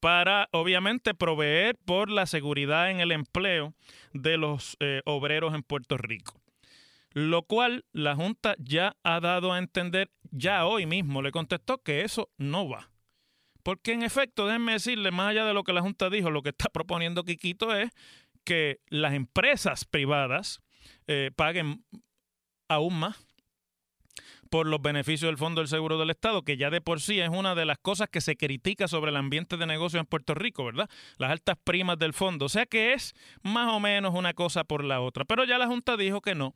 para, 0.00 0.48
obviamente, 0.50 1.14
proveer 1.14 1.76
por 1.84 2.10
la 2.10 2.26
seguridad 2.26 2.90
en 2.90 2.98
el 2.98 3.12
empleo 3.12 3.74
de 4.12 4.36
los 4.36 4.76
eh, 4.80 5.02
obreros 5.04 5.54
en 5.54 5.62
Puerto 5.62 5.96
Rico. 5.96 6.34
Lo 7.12 7.44
cual 7.44 7.84
la 7.92 8.16
Junta 8.16 8.56
ya 8.58 8.96
ha 9.04 9.20
dado 9.20 9.52
a 9.52 9.58
entender, 9.58 10.10
ya 10.32 10.66
hoy 10.66 10.84
mismo 10.84 11.22
le 11.22 11.30
contestó 11.30 11.78
que 11.78 12.02
eso 12.02 12.28
no 12.38 12.68
va. 12.68 12.90
Porque 13.62 13.92
en 13.92 14.02
efecto, 14.02 14.48
déjenme 14.48 14.72
decirle, 14.72 15.12
más 15.12 15.30
allá 15.30 15.44
de 15.44 15.54
lo 15.54 15.62
que 15.62 15.72
la 15.72 15.80
Junta 15.80 16.10
dijo, 16.10 16.32
lo 16.32 16.42
que 16.42 16.48
está 16.48 16.70
proponiendo 16.70 17.22
Quiquito 17.22 17.72
es 17.72 17.92
que 18.42 18.80
las 18.88 19.14
empresas 19.14 19.84
privadas 19.84 20.60
eh, 21.06 21.30
paguen 21.36 21.84
aún 22.66 22.98
más 22.98 23.27
por 24.48 24.66
los 24.66 24.82
beneficios 24.82 25.28
del 25.28 25.38
Fondo 25.38 25.60
del 25.60 25.68
Seguro 25.68 25.98
del 25.98 26.10
Estado, 26.10 26.42
que 26.42 26.56
ya 26.56 26.70
de 26.70 26.80
por 26.80 27.00
sí 27.00 27.20
es 27.20 27.28
una 27.28 27.54
de 27.54 27.64
las 27.64 27.78
cosas 27.78 28.08
que 28.08 28.20
se 28.20 28.36
critica 28.36 28.88
sobre 28.88 29.10
el 29.10 29.16
ambiente 29.16 29.56
de 29.56 29.66
negocio 29.66 30.00
en 30.00 30.06
Puerto 30.06 30.34
Rico, 30.34 30.64
¿verdad? 30.64 30.88
Las 31.18 31.30
altas 31.30 31.56
primas 31.62 31.98
del 31.98 32.12
fondo. 32.12 32.46
O 32.46 32.48
sea 32.48 32.66
que 32.66 32.92
es 32.92 33.14
más 33.42 33.72
o 33.72 33.80
menos 33.80 34.14
una 34.14 34.34
cosa 34.34 34.64
por 34.64 34.84
la 34.84 35.00
otra. 35.00 35.24
Pero 35.24 35.44
ya 35.44 35.58
la 35.58 35.66
Junta 35.66 35.96
dijo 35.96 36.20
que 36.20 36.34
no. 36.34 36.54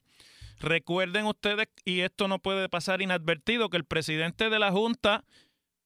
Recuerden 0.59 1.27
ustedes, 1.27 1.69
y 1.85 2.01
esto 2.01 2.29
no 2.29 2.39
puede 2.39 2.69
pasar 2.69 3.03
inadvertido, 3.03 3.69
que 3.69 3.77
el 3.77 3.85
presidente 3.85 4.51
de 4.51 4.59
la 4.59 4.71
Junta 4.71 5.25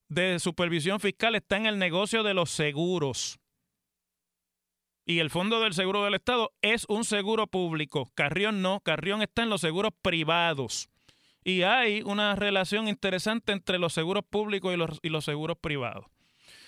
de 0.09 0.39
Supervisión 0.39 0.99
Fiscal 0.99 1.35
está 1.35 1.57
en 1.57 1.65
el 1.65 1.79
negocio 1.79 2.23
de 2.23 2.33
los 2.33 2.51
seguros. 2.51 3.39
Y 5.05 5.19
el 5.19 5.29
Fondo 5.29 5.61
del 5.61 5.73
Seguro 5.73 6.03
del 6.03 6.15
Estado 6.15 6.51
es 6.61 6.85
un 6.89 7.05
seguro 7.05 7.47
público. 7.47 8.11
Carrión 8.13 8.61
no, 8.61 8.81
Carrión 8.81 9.21
está 9.21 9.41
en 9.43 9.49
los 9.49 9.61
seguros 9.61 9.93
privados. 10.01 10.89
Y 11.47 11.63
hay 11.63 12.01
una 12.01 12.35
relación 12.35 12.89
interesante 12.89 13.53
entre 13.53 13.79
los 13.79 13.93
seguros 13.93 14.25
públicos 14.29 14.73
y 14.73 14.75
los, 14.75 14.99
y 15.01 15.07
los 15.07 15.23
seguros 15.23 15.57
privados. 15.57 16.05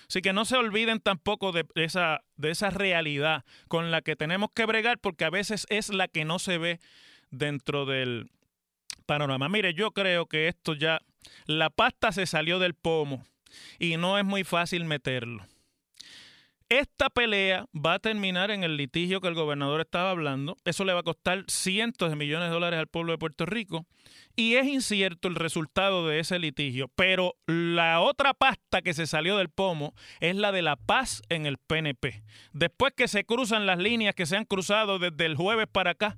Así 0.07 0.21
que 0.21 0.31
no 0.31 0.45
se 0.45 0.55
olviden 0.55 1.01
tampoco 1.01 1.51
de 1.51 1.65
esa, 1.75 2.21
de 2.37 2.51
esa 2.51 2.69
realidad 2.69 3.43
con 3.67 3.91
la 3.91 4.01
que 4.01 4.15
tenemos 4.15 4.51
que 4.55 4.65
bregar 4.65 4.97
porque 4.97 5.25
a 5.25 5.29
veces 5.29 5.67
es 5.67 5.89
la 5.89 6.07
que 6.07 6.23
no 6.23 6.39
se 6.39 6.57
ve 6.57 6.79
dentro 7.29 7.85
del 7.85 8.31
panorama. 9.05 9.49
Mire, 9.49 9.73
yo 9.73 9.91
creo 9.91 10.27
que 10.27 10.47
esto 10.47 10.75
ya, 10.75 11.01
la 11.45 11.69
pasta 11.69 12.13
se 12.13 12.25
salió 12.25 12.57
del 12.57 12.73
pomo 12.73 13.25
y 13.79 13.97
no 13.97 14.17
es 14.17 14.23
muy 14.23 14.45
fácil 14.45 14.85
meterlo. 14.85 15.45
Esta 16.69 17.09
pelea 17.09 17.65
va 17.73 17.95
a 17.95 17.99
terminar 17.99 18.51
en 18.51 18.63
el 18.63 18.77
litigio 18.77 19.21
que 19.21 19.27
el 19.27 19.33
gobernador 19.33 19.81
estaba 19.81 20.11
hablando. 20.11 20.55
Eso 20.65 20.85
le 20.85 20.93
va 20.93 20.99
a 20.99 21.03
costar 21.03 21.43
cientos 21.47 22.11
de 22.11 22.15
millones 22.15 22.49
de 22.49 22.53
dólares 22.53 22.79
al 22.79 22.85
pueblo 22.85 23.11
de 23.11 23.17
Puerto 23.17 23.47
Rico. 23.47 23.87
Y 24.35 24.53
es 24.53 24.67
incierto 24.67 25.27
el 25.27 25.33
resultado 25.33 26.07
de 26.07 26.19
ese 26.19 26.37
litigio. 26.37 26.87
Pero 26.93 27.33
la 27.47 28.01
otra 28.01 28.35
pasta 28.35 28.83
que 28.83 28.93
se 28.93 29.07
salió 29.07 29.35
del 29.35 29.49
pomo 29.49 29.95
es 30.19 30.35
la 30.35 30.51
de 30.51 30.61
la 30.61 30.75
paz 30.75 31.23
en 31.29 31.47
el 31.47 31.57
PNP. 31.57 32.21
Después 32.53 32.93
que 32.95 33.07
se 33.07 33.23
cruzan 33.23 33.65
las 33.65 33.79
líneas 33.79 34.13
que 34.13 34.27
se 34.27 34.37
han 34.37 34.45
cruzado 34.45 34.99
desde 34.99 35.25
el 35.25 35.35
jueves 35.35 35.65
para 35.71 35.91
acá 35.91 36.17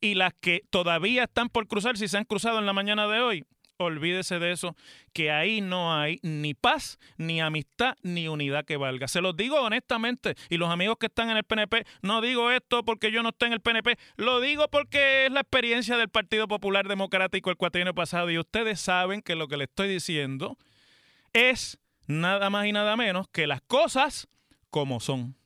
y 0.00 0.14
las 0.14 0.34
que 0.34 0.62
todavía 0.68 1.24
están 1.24 1.48
por 1.48 1.68
cruzar 1.68 1.96
si 1.96 2.06
se 2.06 2.18
han 2.18 2.24
cruzado 2.24 2.58
en 2.58 2.66
la 2.66 2.74
mañana 2.74 3.06
de 3.08 3.20
hoy, 3.20 3.44
olvídese 3.78 4.38
de 4.38 4.52
eso, 4.52 4.76
que 5.12 5.30
ahí 5.30 5.60
no 5.60 5.94
hay 5.94 6.18
ni 6.22 6.54
paz, 6.54 6.98
ni 7.16 7.40
amistad, 7.40 7.96
ni 8.02 8.28
unidad 8.28 8.64
que 8.64 8.76
valga. 8.76 9.08
Se 9.08 9.20
los 9.20 9.36
digo 9.36 9.60
honestamente, 9.60 10.34
y 10.48 10.56
los 10.56 10.70
amigos 10.70 10.96
que 10.98 11.06
están 11.06 11.30
en 11.30 11.36
el 11.36 11.44
PNP, 11.44 11.86
no 12.02 12.20
digo 12.20 12.50
esto 12.50 12.84
porque 12.84 13.10
yo 13.10 13.22
no 13.22 13.30
esté 13.30 13.46
en 13.46 13.52
el 13.52 13.60
PNP, 13.60 13.98
lo 14.16 14.40
digo 14.40 14.68
porque 14.68 15.26
es 15.26 15.32
la 15.32 15.40
experiencia 15.40 15.96
del 15.96 16.08
Partido 16.08 16.48
Popular 16.48 16.88
Democrático 16.88 17.50
el 17.50 17.56
cuatrienio 17.56 17.94
pasado, 17.94 18.30
y 18.30 18.38
ustedes 18.38 18.80
saben 18.80 19.22
que 19.22 19.34
lo 19.36 19.48
que 19.48 19.56
le 19.56 19.64
estoy 19.64 19.88
diciendo 19.88 20.56
es 21.32 21.78
nada 22.06 22.50
más 22.50 22.66
y 22.66 22.72
nada 22.72 22.96
menos 22.96 23.28
que 23.28 23.46
las 23.46 23.60
cosas 23.62 24.28
como 24.70 25.00
son. 25.00 25.36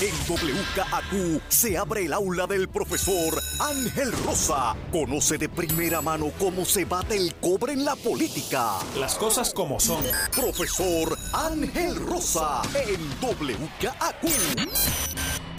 En 0.00 0.12
WKAQ 0.28 1.40
se 1.48 1.78
abre 1.78 2.06
el 2.06 2.12
aula 2.12 2.48
del 2.48 2.68
profesor 2.68 3.40
Ángel 3.60 4.10
Rosa. 4.24 4.74
Conoce 4.90 5.38
de 5.38 5.48
primera 5.48 6.02
mano 6.02 6.32
cómo 6.36 6.64
se 6.64 6.84
bate 6.84 7.16
el 7.16 7.32
cobre 7.36 7.74
en 7.74 7.84
la 7.84 7.94
política. 7.94 8.80
Las 8.98 9.14
cosas 9.14 9.54
como 9.54 9.78
son. 9.78 10.04
Profesor 10.34 11.16
Ángel 11.32 11.94
Rosa 11.94 12.62
en 12.74 13.08
WKAQ. 13.22 14.68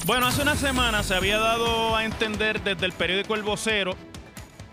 Bueno, 0.06 0.28
hace 0.28 0.42
una 0.42 0.58
semana 0.58 1.02
se 1.04 1.16
había 1.16 1.38
dado 1.38 1.96
a 1.96 2.04
entender 2.04 2.62
desde 2.62 2.86
el 2.86 2.92
periódico 2.92 3.36
El 3.36 3.44
Vocero 3.44 3.96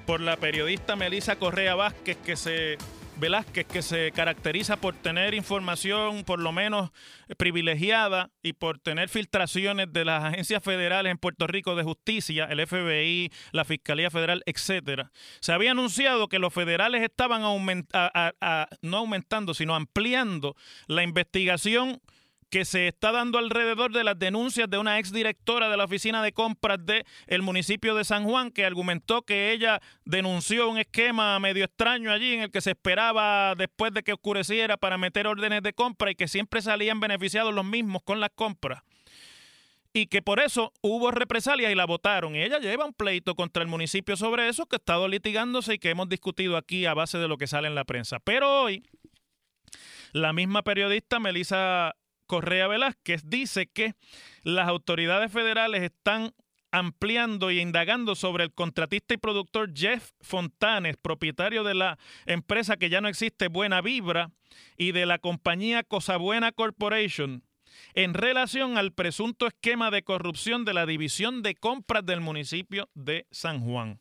por 0.07 0.21
la 0.21 0.37
periodista 0.37 0.97
Melisa 0.97 1.37
Correa 1.37 1.77
Vázquez 1.77 2.17
que 2.17 2.35
se 2.35 2.79
Velázquez, 3.23 3.67
que 3.69 3.83
se 3.83 4.11
caracteriza 4.11 4.79
por 4.79 4.97
tener 4.97 5.33
información 5.35 6.25
por 6.25 6.41
lo 6.41 6.51
menos 6.51 6.91
privilegiada 7.37 8.33
y 8.43 8.53
por 8.53 8.81
tener 8.81 9.09
filtraciones 9.09 9.93
de 9.93 10.05
las 10.05 10.25
agencias 10.25 10.61
federales 10.61 11.13
en 11.13 11.19
Puerto 11.19 11.47
Rico 11.47 11.77
de 11.77 11.85
justicia, 11.85 12.47
el 12.47 12.67
FBI, 12.67 13.31
la 13.53 13.65
Fiscalía 13.65 14.11
Federal, 14.11 14.43
etcétera. 14.45 15.13
Se 15.39 15.53
había 15.53 15.71
anunciado 15.71 16.29
que 16.29 16.41
los 16.41 16.53
federales 16.53 17.01
estaban 17.05 17.43
no 18.83 18.97
aumentando, 18.97 19.55
sino 19.55 19.77
ampliando 19.77 20.57
la 20.89 21.05
investigación 21.05 22.01
que 22.53 22.67
se 22.67 22.87
está 22.87 23.13
dando 23.13 23.39
alrededor 23.39 23.93
de 23.93 24.05
las 24.05 24.19
denuncias 24.19 24.69
de 24.69 24.77
una 24.77 24.99
exdirectora 24.99 25.71
de 25.71 25.77
la 25.79 25.85
oficina 25.85 26.23
de 26.23 26.33
compras 26.33 26.85
del 26.85 27.07
el 27.27 27.41
municipio 27.41 27.95
de 27.95 28.05
San 28.05 28.25
Juan 28.25 28.51
que 28.51 28.67
argumentó 28.67 29.23
que 29.23 29.53
ella 29.53 29.81
denunció 30.05 30.69
un 30.69 30.77
esquema 30.77 31.41
medio 31.41 31.65
extraño 31.65 32.13
allí 32.13 32.35
en 32.35 32.43
el 32.43 32.51
que 32.51 32.61
se 32.61 32.73
esperaba 32.73 33.55
después 33.55 33.95
de 33.95 34.03
que 34.03 34.13
oscureciera 34.13 34.77
para 34.77 34.99
meter 34.99 35.27
órdenes 35.27 35.63
de 35.63 35.73
compra 35.73 36.11
y 36.11 36.15
que 36.15 36.29
siempre 36.29 36.61
salían 36.61 37.01
beneficiados 37.01 37.55
los 37.55 37.65
mismos 37.65 38.03
con 38.03 38.21
las 38.21 38.31
compras 38.35 38.83
y 39.95 40.09
que 40.09 40.21
por 40.21 40.39
eso 40.39 40.75
hubo 40.83 41.11
represalias 41.11 41.73
y 41.73 41.75
la 41.75 41.87
votaron. 41.87 42.37
Y 42.37 42.43
ella 42.43 42.59
lleva 42.59 42.85
un 42.85 42.93
pleito 42.93 43.35
contra 43.35 43.63
el 43.63 43.69
municipio 43.71 44.15
sobre 44.15 44.51
eso 44.51 44.67
que 44.67 44.77
ha 44.77 44.79
estado 44.79 45.09
litigándose 45.09 45.75
y 45.75 45.79
que 45.79 45.89
hemos 45.89 46.11
discutido 46.11 46.59
aquí 46.59 46.85
a 46.85 46.93
base 46.93 47.17
de 47.17 47.29
lo 47.29 47.39
que 47.39 47.47
sale 47.47 47.69
en 47.69 47.75
la 47.75 47.85
prensa. 47.85 48.19
Pero 48.21 48.63
hoy, 48.63 48.83
la 50.13 50.35
misma 50.35 50.63
periodista 50.63 51.19
Melissa 51.19 51.95
Correa 52.33 52.67
Velázquez 52.67 53.25
dice 53.27 53.67
que 53.67 53.93
las 54.43 54.67
autoridades 54.67 55.31
federales 55.31 55.83
están 55.83 56.33
ampliando 56.71 57.51
y 57.51 57.61
indagando 57.61 58.15
sobre 58.15 58.45
el 58.45 58.55
contratista 58.55 59.13
y 59.13 59.19
productor 59.19 59.75
Jeff 59.77 60.13
Fontanes, 60.23 60.97
propietario 60.97 61.63
de 61.63 61.75
la 61.75 61.99
empresa 62.25 62.79
que 62.79 62.89
ya 62.89 63.03
no 63.03 63.09
existe 63.09 63.49
Buena 63.49 63.83
Vibra 63.83 64.31
y 64.79 64.93
de 64.93 65.05
la 65.05 65.19
compañía 65.19 65.83
Cosabuena 65.83 66.53
Corporation, 66.53 67.45
en 67.93 68.15
relación 68.15 68.79
al 68.79 68.93
presunto 68.93 69.47
esquema 69.47 69.91
de 69.91 70.03
corrupción 70.03 70.65
de 70.65 70.73
la 70.73 70.87
división 70.87 71.43
de 71.43 71.55
compras 71.55 72.07
del 72.07 72.23
municipio 72.23 72.89
de 72.95 73.27
San 73.31 73.61
Juan. 73.61 73.99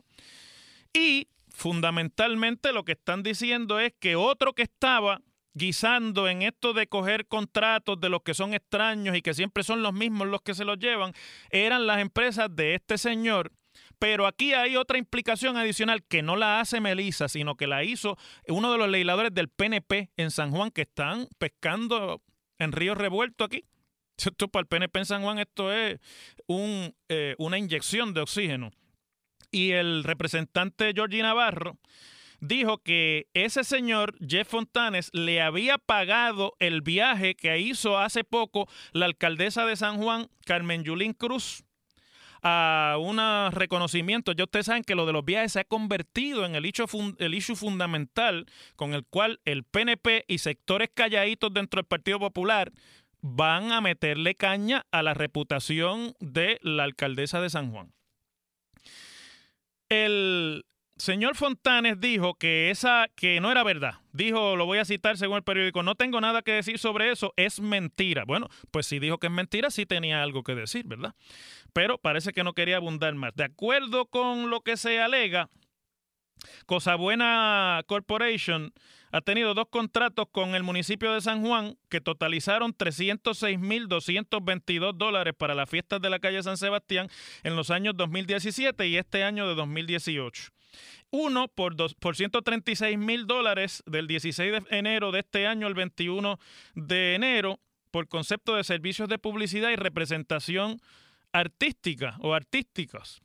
Y 0.93 1.27
fundamentalmente 1.49 2.71
lo 2.71 2.85
que 2.85 2.93
están 2.93 3.23
diciendo 3.23 3.77
es 3.81 3.91
que 3.99 4.15
otro 4.15 4.53
que 4.53 4.61
estaba 4.61 5.19
guisando 5.53 6.27
en 6.27 6.41
esto 6.41 6.73
de 6.73 6.87
coger 6.87 7.27
contratos 7.27 7.99
de 7.99 8.09
los 8.09 8.21
que 8.21 8.33
son 8.33 8.53
extraños 8.53 9.15
y 9.15 9.21
que 9.21 9.33
siempre 9.33 9.63
son 9.63 9.83
los 9.83 9.93
mismos 9.93 10.27
los 10.27 10.41
que 10.41 10.53
se 10.53 10.65
los 10.65 10.77
llevan, 10.77 11.13
eran 11.49 11.87
las 11.87 11.99
empresas 11.99 12.53
de 12.55 12.75
este 12.75 12.97
señor. 12.97 13.51
Pero 13.99 14.25
aquí 14.25 14.53
hay 14.53 14.77
otra 14.77 14.97
implicación 14.97 15.57
adicional 15.57 16.03
que 16.03 16.21
no 16.21 16.35
la 16.35 16.59
hace 16.59 16.81
Melisa, 16.81 17.27
sino 17.27 17.55
que 17.55 17.67
la 17.67 17.83
hizo 17.83 18.17
uno 18.47 18.71
de 18.71 18.77
los 18.77 18.89
legisladores 18.89 19.33
del 19.33 19.49
PNP 19.49 20.09
en 20.17 20.31
San 20.31 20.51
Juan 20.51 20.71
que 20.71 20.81
están 20.81 21.27
pescando 21.37 22.21
en 22.57 22.71
Río 22.71 22.95
Revuelto 22.95 23.43
aquí. 23.43 23.65
Esto 24.17 24.47
para 24.47 24.61
el 24.61 24.67
PNP 24.67 24.99
en 24.99 25.05
San 25.05 25.23
Juan, 25.23 25.39
esto 25.39 25.73
es 25.73 25.99
eh, 27.09 27.35
una 27.39 27.57
inyección 27.57 28.13
de 28.13 28.21
oxígeno. 28.21 28.71
Y 29.51 29.71
el 29.71 30.03
representante 30.03 30.91
Georgie 30.93 31.23
Navarro 31.23 31.77
dijo 32.41 32.79
que 32.79 33.27
ese 33.33 33.63
señor, 33.63 34.15
Jeff 34.27 34.49
Fontanes, 34.49 35.09
le 35.13 35.41
había 35.41 35.77
pagado 35.77 36.55
el 36.59 36.81
viaje 36.81 37.35
que 37.35 37.57
hizo 37.59 37.97
hace 37.97 38.23
poco 38.23 38.67
la 38.91 39.05
alcaldesa 39.05 39.65
de 39.65 39.77
San 39.77 39.97
Juan, 39.97 40.27
Carmen 40.45 40.83
Yulín 40.83 41.13
Cruz, 41.13 41.63
a 42.43 42.97
un 42.99 43.19
reconocimiento. 43.51 44.31
Ya 44.31 44.45
ustedes 44.45 44.65
saben 44.65 44.83
que 44.83 44.95
lo 44.95 45.05
de 45.05 45.13
los 45.13 45.23
viajes 45.23 45.53
se 45.53 45.59
ha 45.59 45.63
convertido 45.63 46.45
en 46.45 46.55
el 46.55 46.65
issue, 46.65 47.15
el 47.19 47.35
issue 47.35 47.55
fundamental 47.55 48.47
con 48.75 48.93
el 48.93 49.05
cual 49.05 49.39
el 49.45 49.63
PNP 49.63 50.25
y 50.27 50.39
sectores 50.39 50.89
calladitos 50.93 51.53
dentro 51.53 51.77
del 51.77 51.85
Partido 51.85 52.19
Popular 52.19 52.71
van 53.21 53.71
a 53.71 53.81
meterle 53.81 54.33
caña 54.33 54.87
a 54.91 55.03
la 55.03 55.13
reputación 55.13 56.15
de 56.19 56.59
la 56.63 56.83
alcaldesa 56.83 57.39
de 57.39 57.51
San 57.51 57.71
Juan. 57.71 57.93
El 59.89 60.65
señor 61.01 61.35
Fontanes 61.35 61.99
dijo 61.99 62.35
que 62.35 62.69
esa 62.69 63.07
que 63.15 63.41
no 63.41 63.51
era 63.51 63.63
verdad. 63.63 63.95
Dijo, 64.13 64.55
lo 64.55 64.67
voy 64.67 64.77
a 64.77 64.85
citar 64.85 65.17
según 65.17 65.37
el 65.37 65.43
periódico, 65.43 65.81
no 65.81 65.95
tengo 65.95 66.21
nada 66.21 66.43
que 66.43 66.51
decir 66.51 66.77
sobre 66.77 67.11
eso, 67.11 67.33
es 67.37 67.59
mentira. 67.59 68.23
Bueno, 68.23 68.49
pues 68.69 68.85
si 68.85 68.99
dijo 68.99 69.17
que 69.17 69.25
es 69.27 69.33
mentira, 69.33 69.71
sí 69.71 69.87
tenía 69.87 70.21
algo 70.21 70.43
que 70.43 70.53
decir, 70.53 70.85
¿verdad? 70.85 71.15
Pero 71.73 71.97
parece 71.97 72.33
que 72.33 72.43
no 72.43 72.53
quería 72.53 72.77
abundar 72.77 73.15
más. 73.15 73.33
De 73.33 73.45
acuerdo 73.45 74.05
con 74.05 74.51
lo 74.51 74.61
que 74.61 74.77
se 74.77 75.01
alega, 75.01 75.49
Cosa 76.67 76.93
Buena 76.95 77.81
Corporation 77.87 78.71
ha 79.11 79.21
tenido 79.21 79.55
dos 79.55 79.69
contratos 79.71 80.27
con 80.31 80.53
el 80.53 80.61
municipio 80.61 81.13
de 81.13 81.21
San 81.21 81.43
Juan 81.43 81.79
que 81.89 81.99
totalizaron 81.99 82.75
306.222 82.75 84.93
dólares 84.93 85.33
para 85.35 85.55
las 85.55 85.67
fiestas 85.67 85.99
de 85.99 86.11
la 86.11 86.19
calle 86.19 86.43
San 86.43 86.57
Sebastián 86.57 87.09
en 87.41 87.55
los 87.55 87.71
años 87.71 87.97
2017 87.97 88.87
y 88.87 88.97
este 88.97 89.23
año 89.23 89.47
de 89.47 89.55
2018 89.55 90.51
uno 91.09 91.47
por, 91.47 91.75
dos, 91.75 91.93
por 91.95 92.15
136 92.15 92.97
mil 92.97 93.27
dólares 93.27 93.83
del 93.85 94.07
16 94.07 94.51
de 94.51 94.77
enero 94.77 95.11
de 95.11 95.19
este 95.19 95.47
año 95.47 95.67
al 95.67 95.73
21 95.73 96.39
de 96.75 97.15
enero 97.15 97.59
por 97.91 98.07
concepto 98.07 98.55
de 98.55 98.63
servicios 98.63 99.09
de 99.09 99.19
publicidad 99.19 99.69
y 99.69 99.75
representación 99.75 100.81
artística 101.33 102.17
o 102.19 102.33
artísticas. 102.33 103.21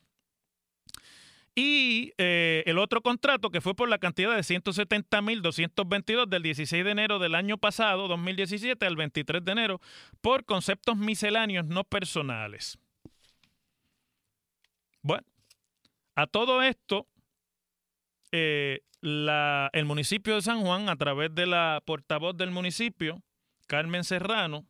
Y 1.58 2.12
eh, 2.18 2.62
el 2.66 2.78
otro 2.78 3.00
contrato 3.00 3.48
que 3.48 3.62
fue 3.62 3.74
por 3.74 3.88
la 3.88 3.98
cantidad 3.98 4.34
de 4.34 4.42
170.222 4.42 6.28
del 6.28 6.42
16 6.42 6.84
de 6.84 6.90
enero 6.90 7.18
del 7.18 7.34
año 7.34 7.56
pasado, 7.56 8.08
2017, 8.08 8.84
al 8.84 8.94
23 8.94 9.42
de 9.42 9.52
enero, 9.52 9.80
por 10.20 10.44
conceptos 10.44 10.98
misceláneos 10.98 11.64
no 11.64 11.84
personales. 11.84 12.78
Bueno, 15.00 15.26
a 16.14 16.26
todo 16.26 16.62
esto, 16.62 17.06
eh, 18.33 18.80
el 19.02 19.85
municipio 19.85 20.35
de 20.35 20.42
San 20.42 20.62
Juan, 20.62 20.88
a 20.88 20.97
través 20.97 21.35
de 21.35 21.47
la 21.47 21.83
portavoz 21.85 22.37
del 22.37 22.50
municipio, 22.50 23.23
Carmen 23.66 24.04
Serrano, 24.04 24.66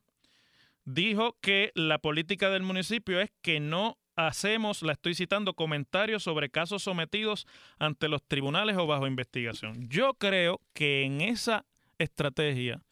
dijo 0.85 1.37
que 1.41 1.73
la 1.75 1.99
política 1.99 2.51
del 2.51 2.63
municipio 2.63 3.21
es 3.21 3.31
que 3.43 3.61
no 3.61 3.99
hacemos, 4.15 4.83
la 4.83 4.93
estoy 4.93 5.15
citando, 5.15 5.55
comentarios 5.55 6.23
sobre 6.23 6.49
casos 6.49 6.83
sometidos 6.83 7.47
ante 7.79 8.09
los 8.09 8.23
tribunales 8.23 8.77
o 8.77 8.87
bajo 8.87 9.07
investigación. 9.07 9.89
Yo 9.89 10.15
creo 10.15 10.61
que 10.73 11.03
en 11.03 11.21
esa 11.21 11.67
estrategia 11.99 12.83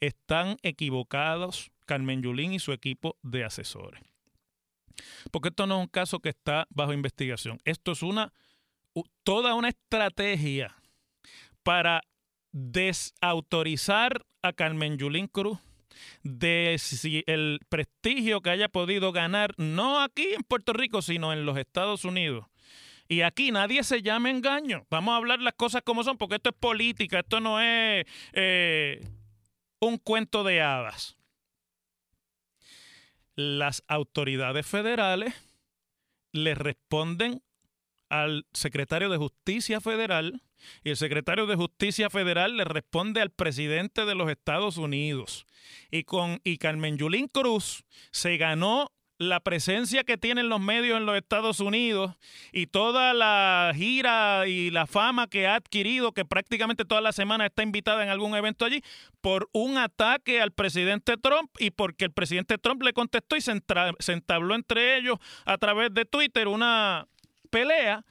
están 0.00 0.56
equivocados 0.62 1.70
Carmen 1.86 2.22
Yulín 2.22 2.52
y 2.52 2.58
su 2.58 2.72
equipo 2.72 3.16
de 3.22 3.44
asesores. 3.44 4.02
Porque 5.30 5.48
esto 5.48 5.66
no 5.66 5.76
es 5.76 5.80
un 5.82 5.88
caso 5.88 6.20
que 6.20 6.28
está 6.28 6.66
bajo 6.70 6.92
investigación. 6.92 7.58
Esto 7.64 7.92
es 7.92 8.02
una 8.02 8.32
toda 9.22 9.54
una 9.54 9.68
estrategia 9.68 10.76
para 11.62 12.02
desautorizar 12.52 14.24
a 14.42 14.52
Carmen 14.52 14.98
Yulín 14.98 15.26
Cruz 15.26 15.58
de 16.22 16.78
el 17.26 17.60
prestigio 17.68 18.40
que 18.40 18.50
haya 18.50 18.68
podido 18.68 19.12
ganar, 19.12 19.54
no 19.56 20.00
aquí 20.00 20.34
en 20.34 20.42
Puerto 20.42 20.72
Rico, 20.72 21.02
sino 21.02 21.32
en 21.32 21.46
los 21.46 21.56
Estados 21.56 22.04
Unidos. 22.04 22.46
Y 23.08 23.20
aquí 23.20 23.50
nadie 23.52 23.84
se 23.84 24.02
llama 24.02 24.30
engaño. 24.30 24.86
Vamos 24.90 25.12
a 25.12 25.16
hablar 25.16 25.40
las 25.40 25.54
cosas 25.54 25.82
como 25.82 26.04
son, 26.04 26.16
porque 26.16 26.36
esto 26.36 26.50
es 26.50 26.56
política, 26.56 27.20
esto 27.20 27.40
no 27.40 27.60
es 27.60 28.06
eh, 28.32 29.06
un 29.80 29.98
cuento 29.98 30.42
de 30.42 30.62
hadas. 30.62 31.16
Las 33.36 33.82
autoridades 33.88 34.66
federales 34.66 35.34
le 36.32 36.54
responden 36.54 37.42
al 38.22 38.46
secretario 38.52 39.08
de 39.08 39.16
Justicia 39.16 39.80
Federal 39.80 40.42
y 40.82 40.90
el 40.90 40.96
secretario 40.96 41.46
de 41.46 41.56
Justicia 41.56 42.10
Federal 42.10 42.56
le 42.56 42.64
responde 42.64 43.20
al 43.20 43.30
presidente 43.30 44.04
de 44.04 44.14
los 44.14 44.30
Estados 44.30 44.76
Unidos. 44.76 45.46
Y 45.90 46.04
con 46.04 46.40
y 46.44 46.58
Carmen 46.58 46.96
Yulín 46.96 47.28
Cruz 47.28 47.84
se 48.10 48.36
ganó 48.36 48.90
la 49.18 49.40
presencia 49.40 50.02
que 50.02 50.18
tienen 50.18 50.48
los 50.48 50.60
medios 50.60 50.98
en 50.98 51.06
los 51.06 51.16
Estados 51.16 51.60
Unidos 51.60 52.16
y 52.52 52.66
toda 52.66 53.14
la 53.14 53.72
gira 53.74 54.46
y 54.48 54.70
la 54.70 54.86
fama 54.86 55.28
que 55.28 55.46
ha 55.46 55.54
adquirido, 55.54 56.12
que 56.12 56.24
prácticamente 56.24 56.84
toda 56.84 57.00
la 57.00 57.12
semana 57.12 57.46
está 57.46 57.62
invitada 57.62 58.02
en 58.02 58.08
algún 58.08 58.34
evento 58.34 58.64
allí, 58.64 58.82
por 59.20 59.48
un 59.52 59.78
ataque 59.78 60.40
al 60.40 60.50
presidente 60.50 61.16
Trump 61.16 61.50
y 61.58 61.70
porque 61.70 62.06
el 62.06 62.12
presidente 62.12 62.58
Trump 62.58 62.82
le 62.82 62.92
contestó 62.92 63.36
y 63.36 63.40
se, 63.40 63.52
se 64.00 64.12
entabló 64.12 64.54
entre 64.54 64.98
ellos 64.98 65.18
a 65.44 65.58
través 65.58 65.94
de 65.94 66.04
Twitter 66.04 66.48
una 66.48 67.06
pelea 67.54 68.04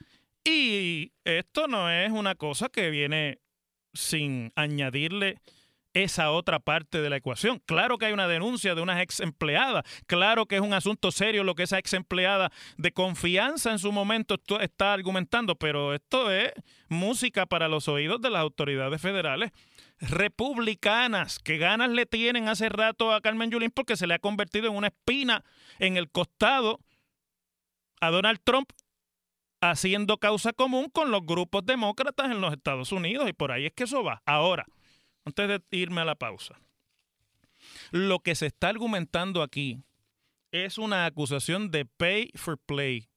y 0.45 1.11
esto 1.25 1.67
no 1.67 1.91
es 1.91 2.09
una 2.11 2.33
cosa 2.35 2.69
que 2.69 2.89
viene 2.89 3.39
sin 3.93 4.53
añadirle 4.55 5.35
esa 5.93 6.31
otra 6.31 6.59
parte 6.59 7.01
de 7.01 7.09
la 7.09 7.17
ecuación. 7.17 7.61
Claro 7.65 7.97
que 7.97 8.05
hay 8.05 8.13
una 8.13 8.29
denuncia 8.29 8.73
de 8.73 8.81
una 8.81 9.01
ex 9.01 9.19
empleada, 9.19 9.83
claro 10.07 10.45
que 10.45 10.55
es 10.55 10.61
un 10.61 10.73
asunto 10.73 11.11
serio 11.11 11.43
lo 11.43 11.55
que 11.55 11.63
esa 11.63 11.77
ex 11.77 11.91
empleada 11.91 12.53
de 12.77 12.93
confianza 12.93 13.73
en 13.73 13.79
su 13.79 13.91
momento 13.91 14.39
está 14.61 14.93
argumentando, 14.93 15.55
pero 15.57 15.93
esto 15.93 16.31
es 16.31 16.53
música 16.87 17.45
para 17.45 17.67
los 17.67 17.89
oídos 17.89 18.21
de 18.21 18.29
las 18.29 18.39
autoridades 18.39 19.01
federales 19.01 19.51
republicanas 19.99 21.37
que 21.39 21.57
ganas 21.57 21.89
le 21.89 22.05
tienen 22.05 22.47
hace 22.47 22.69
rato 22.69 23.13
a 23.13 23.19
Carmen 23.19 23.51
Yulín 23.51 23.71
porque 23.71 23.97
se 23.97 24.07
le 24.07 24.13
ha 24.13 24.19
convertido 24.19 24.67
en 24.67 24.75
una 24.77 24.87
espina 24.87 25.43
en 25.79 25.97
el 25.97 26.09
costado 26.09 26.79
a 27.99 28.09
Donald 28.09 28.39
Trump 28.41 28.71
haciendo 29.71 30.17
causa 30.17 30.51
común 30.51 30.89
con 30.89 31.11
los 31.11 31.25
grupos 31.25 31.65
demócratas 31.65 32.31
en 32.31 32.41
los 32.41 32.53
Estados 32.53 32.91
Unidos 32.91 33.29
y 33.29 33.33
por 33.33 33.51
ahí 33.51 33.65
es 33.65 33.73
que 33.73 33.85
eso 33.85 34.03
va. 34.03 34.21
Ahora, 34.25 34.65
antes 35.25 35.47
de 35.47 35.61
irme 35.71 36.01
a 36.01 36.05
la 36.05 36.15
pausa, 36.15 36.59
lo 37.91 38.19
que 38.19 38.35
se 38.35 38.47
está 38.47 38.69
argumentando 38.69 39.41
aquí 39.41 39.79
es 40.51 40.77
una 40.77 41.05
acusación 41.05 41.71
de 41.71 41.85
pay 41.85 42.31
for 42.35 42.57
play. 42.57 43.07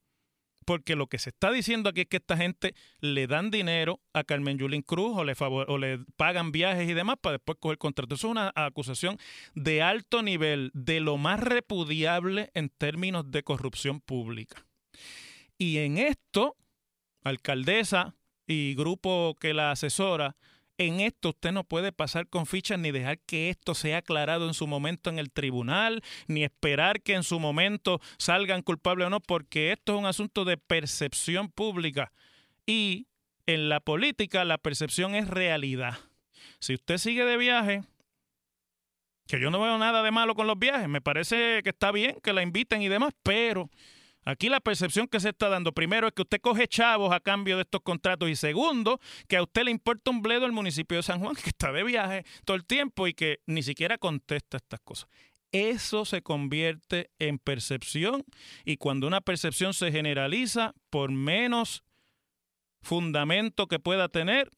Porque 0.65 0.97
lo 0.97 1.07
que 1.07 1.19
se 1.19 1.31
está 1.31 1.53
diciendo 1.53 1.91
aquí 1.91 2.01
es 2.01 2.07
que 2.09 2.17
esta 2.17 2.37
gente 2.37 2.75
le 3.01 3.29
dan 3.29 3.53
dinero 3.53 4.01
a 4.13 4.25
Carmen 4.25 4.59
Yulín 4.59 4.83
Cruz 4.83 5.17
o 5.17 5.23
le, 5.23 5.35
o 5.39 5.79
le 5.79 6.01
pagan 6.17 6.51
viajes 6.51 6.89
y 6.89 6.95
demás 6.95 7.17
para 7.21 7.35
después 7.35 7.59
coger 7.61 7.79
contrato. 7.79 8.17
Eso 8.17 8.27
es 8.27 8.31
una 8.33 8.53
acusación 8.57 9.17
de 9.55 9.83
alto 9.83 10.23
nivel, 10.23 10.73
de 10.75 10.99
lo 10.99 11.19
más 11.19 11.39
repudiable 11.39 12.51
en 12.55 12.69
términos 12.69 13.31
de 13.31 13.45
corrupción 13.45 14.01
pública. 14.01 14.66
Y 15.59 15.79
en 15.79 15.99
esto, 15.99 16.57
alcaldesa 17.23 18.15
y 18.47 18.75
grupo 18.75 19.37
que 19.41 19.55
la 19.55 19.71
asesora, 19.71 20.37
en 20.79 21.01
esto 21.01 21.31
usted 21.31 21.53
no 21.53 21.65
puede 21.65 21.91
pasar 21.93 22.29
con 22.29 22.47
fichas 22.47 22.79
ni 22.79 22.91
dejar 22.91 23.19
que 23.21 23.49
esto 23.49 23.75
sea 23.75 23.99
aclarado 23.99 24.47
en 24.47 24.55
su 24.55 24.67
momento 24.67 25.09
en 25.09 25.19
el 25.19 25.31
tribunal, 25.31 26.03
ni 26.27 26.45
esperar 26.45 27.01
que 27.01 27.15
en 27.15 27.23
su 27.23 27.41
momento 27.41 28.01
salgan 28.19 28.63
culpables 28.63 29.07
o 29.07 29.11
no, 29.11 29.21
porque 29.21 29.73
esto 29.73 29.95
es 29.95 29.99
un 29.99 30.07
asunto 30.07 30.45
de 30.45 30.59
percepción 30.59 31.51
pública. 31.51 32.13
Y 32.67 33.07
en 33.47 33.69
la 33.69 33.81
política 33.81 34.45
la 34.45 34.59
percepción 34.59 35.15
es 35.15 35.29
realidad. 35.29 35.99
Si 36.59 36.75
usted 36.75 36.99
sigue 36.99 37.25
de 37.25 37.37
viaje, 37.37 37.83
que 39.27 39.41
yo 39.41 39.51
no 39.51 39.61
veo 39.61 39.79
nada 39.79 40.03
de 40.03 40.11
malo 40.11 40.35
con 40.35 40.47
los 40.47 40.59
viajes, 40.59 40.89
me 40.89 41.01
parece 41.01 41.63
que 41.63 41.71
está 41.71 41.91
bien 41.91 42.19
que 42.23 42.33
la 42.33 42.43
inviten 42.43 42.83
y 42.83 42.89
demás, 42.89 43.13
pero 43.23 43.71
Aquí 44.27 44.49
la 44.49 44.59
percepción 44.59 45.07
que 45.07 45.21
se 45.21 45.29
está 45.29 45.49
dando, 45.49 45.71
primero, 45.71 46.09
es 46.09 46.13
que 46.13 46.23
usted 46.23 46.41
coge 46.41 46.67
chavos 46.67 47.13
a 47.13 47.21
cambio 47.21 47.55
de 47.55 47.63
estos 47.63 47.81
contratos 47.83 48.29
y 48.29 48.35
segundo, 48.35 48.99
que 49.29 49.37
a 49.37 49.43
usted 49.43 49.63
le 49.63 49.71
importa 49.71 50.11
un 50.11 50.21
bledo 50.21 50.47
el 50.47 50.53
municipio 50.53 50.97
de 50.97 51.05
San 51.05 51.21
Juan, 51.21 51.37
que 51.43 51.51
está 51.51 51.71
de 51.71 51.85
viaje 51.85 52.25
todo 52.45 52.57
el 52.57 52.65
tiempo 52.65 53.07
y 53.07 53.15
que 53.15 53.39
ni 53.47 53.63
siquiera 53.63 53.99
contesta 53.99 54.57
estas 54.57 54.81
cosas. 54.81 55.09
Eso 55.53 56.05
se 56.05 56.23
convierte 56.23 57.09
en 57.21 57.39
percepción 57.39 58.25
y 58.65 58.79
cuando 58.79 59.07
una 59.07 59.21
percepción 59.21 59.75
se 59.75 59.93
generaliza, 59.93 60.75
por 60.91 61.13
menos 61.13 61.85
fundamento 62.83 63.69
que 63.69 63.79
pueda 63.79 64.09
tener, 64.09 64.51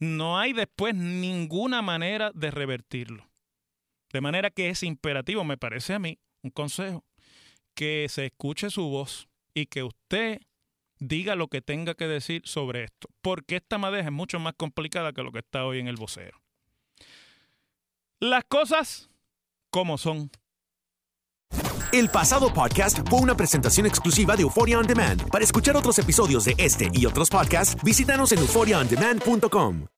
no 0.00 0.40
hay 0.40 0.52
después 0.52 0.96
ninguna 0.96 1.82
manera 1.82 2.32
de 2.34 2.50
revertirlo. 2.50 3.28
De 4.12 4.20
manera 4.20 4.50
que 4.50 4.70
es 4.70 4.82
imperativo, 4.82 5.44
me 5.44 5.56
parece 5.56 5.94
a 5.94 6.00
mí, 6.00 6.18
un 6.42 6.50
consejo, 6.50 7.04
que 7.78 8.08
se 8.08 8.26
escuche 8.26 8.70
su 8.70 8.88
voz 8.88 9.28
y 9.54 9.66
que 9.66 9.84
usted 9.84 10.40
diga 10.98 11.36
lo 11.36 11.46
que 11.46 11.62
tenga 11.62 11.94
que 11.94 12.08
decir 12.08 12.42
sobre 12.44 12.82
esto, 12.82 13.08
porque 13.22 13.54
esta 13.54 13.78
madeja 13.78 14.08
es 14.08 14.12
mucho 14.12 14.40
más 14.40 14.54
complicada 14.56 15.12
que 15.12 15.22
lo 15.22 15.30
que 15.30 15.38
está 15.38 15.64
hoy 15.64 15.78
en 15.78 15.86
el 15.86 15.94
vocero. 15.94 16.42
Las 18.18 18.42
cosas 18.48 19.10
como 19.70 19.96
son. 19.96 20.28
El 21.92 22.08
pasado 22.08 22.52
podcast 22.52 23.08
fue 23.08 23.20
una 23.20 23.36
presentación 23.36 23.86
exclusiva 23.86 24.34
de 24.34 24.42
Euphoria 24.42 24.80
On 24.80 24.86
Demand. 24.86 25.30
Para 25.30 25.44
escuchar 25.44 25.76
otros 25.76 26.00
episodios 26.00 26.46
de 26.46 26.56
este 26.58 26.90
y 26.92 27.06
otros 27.06 27.30
podcasts, 27.30 27.80
visítanos 27.84 28.32
en 28.32 28.40
euphoriaondemand.com. 28.40 29.97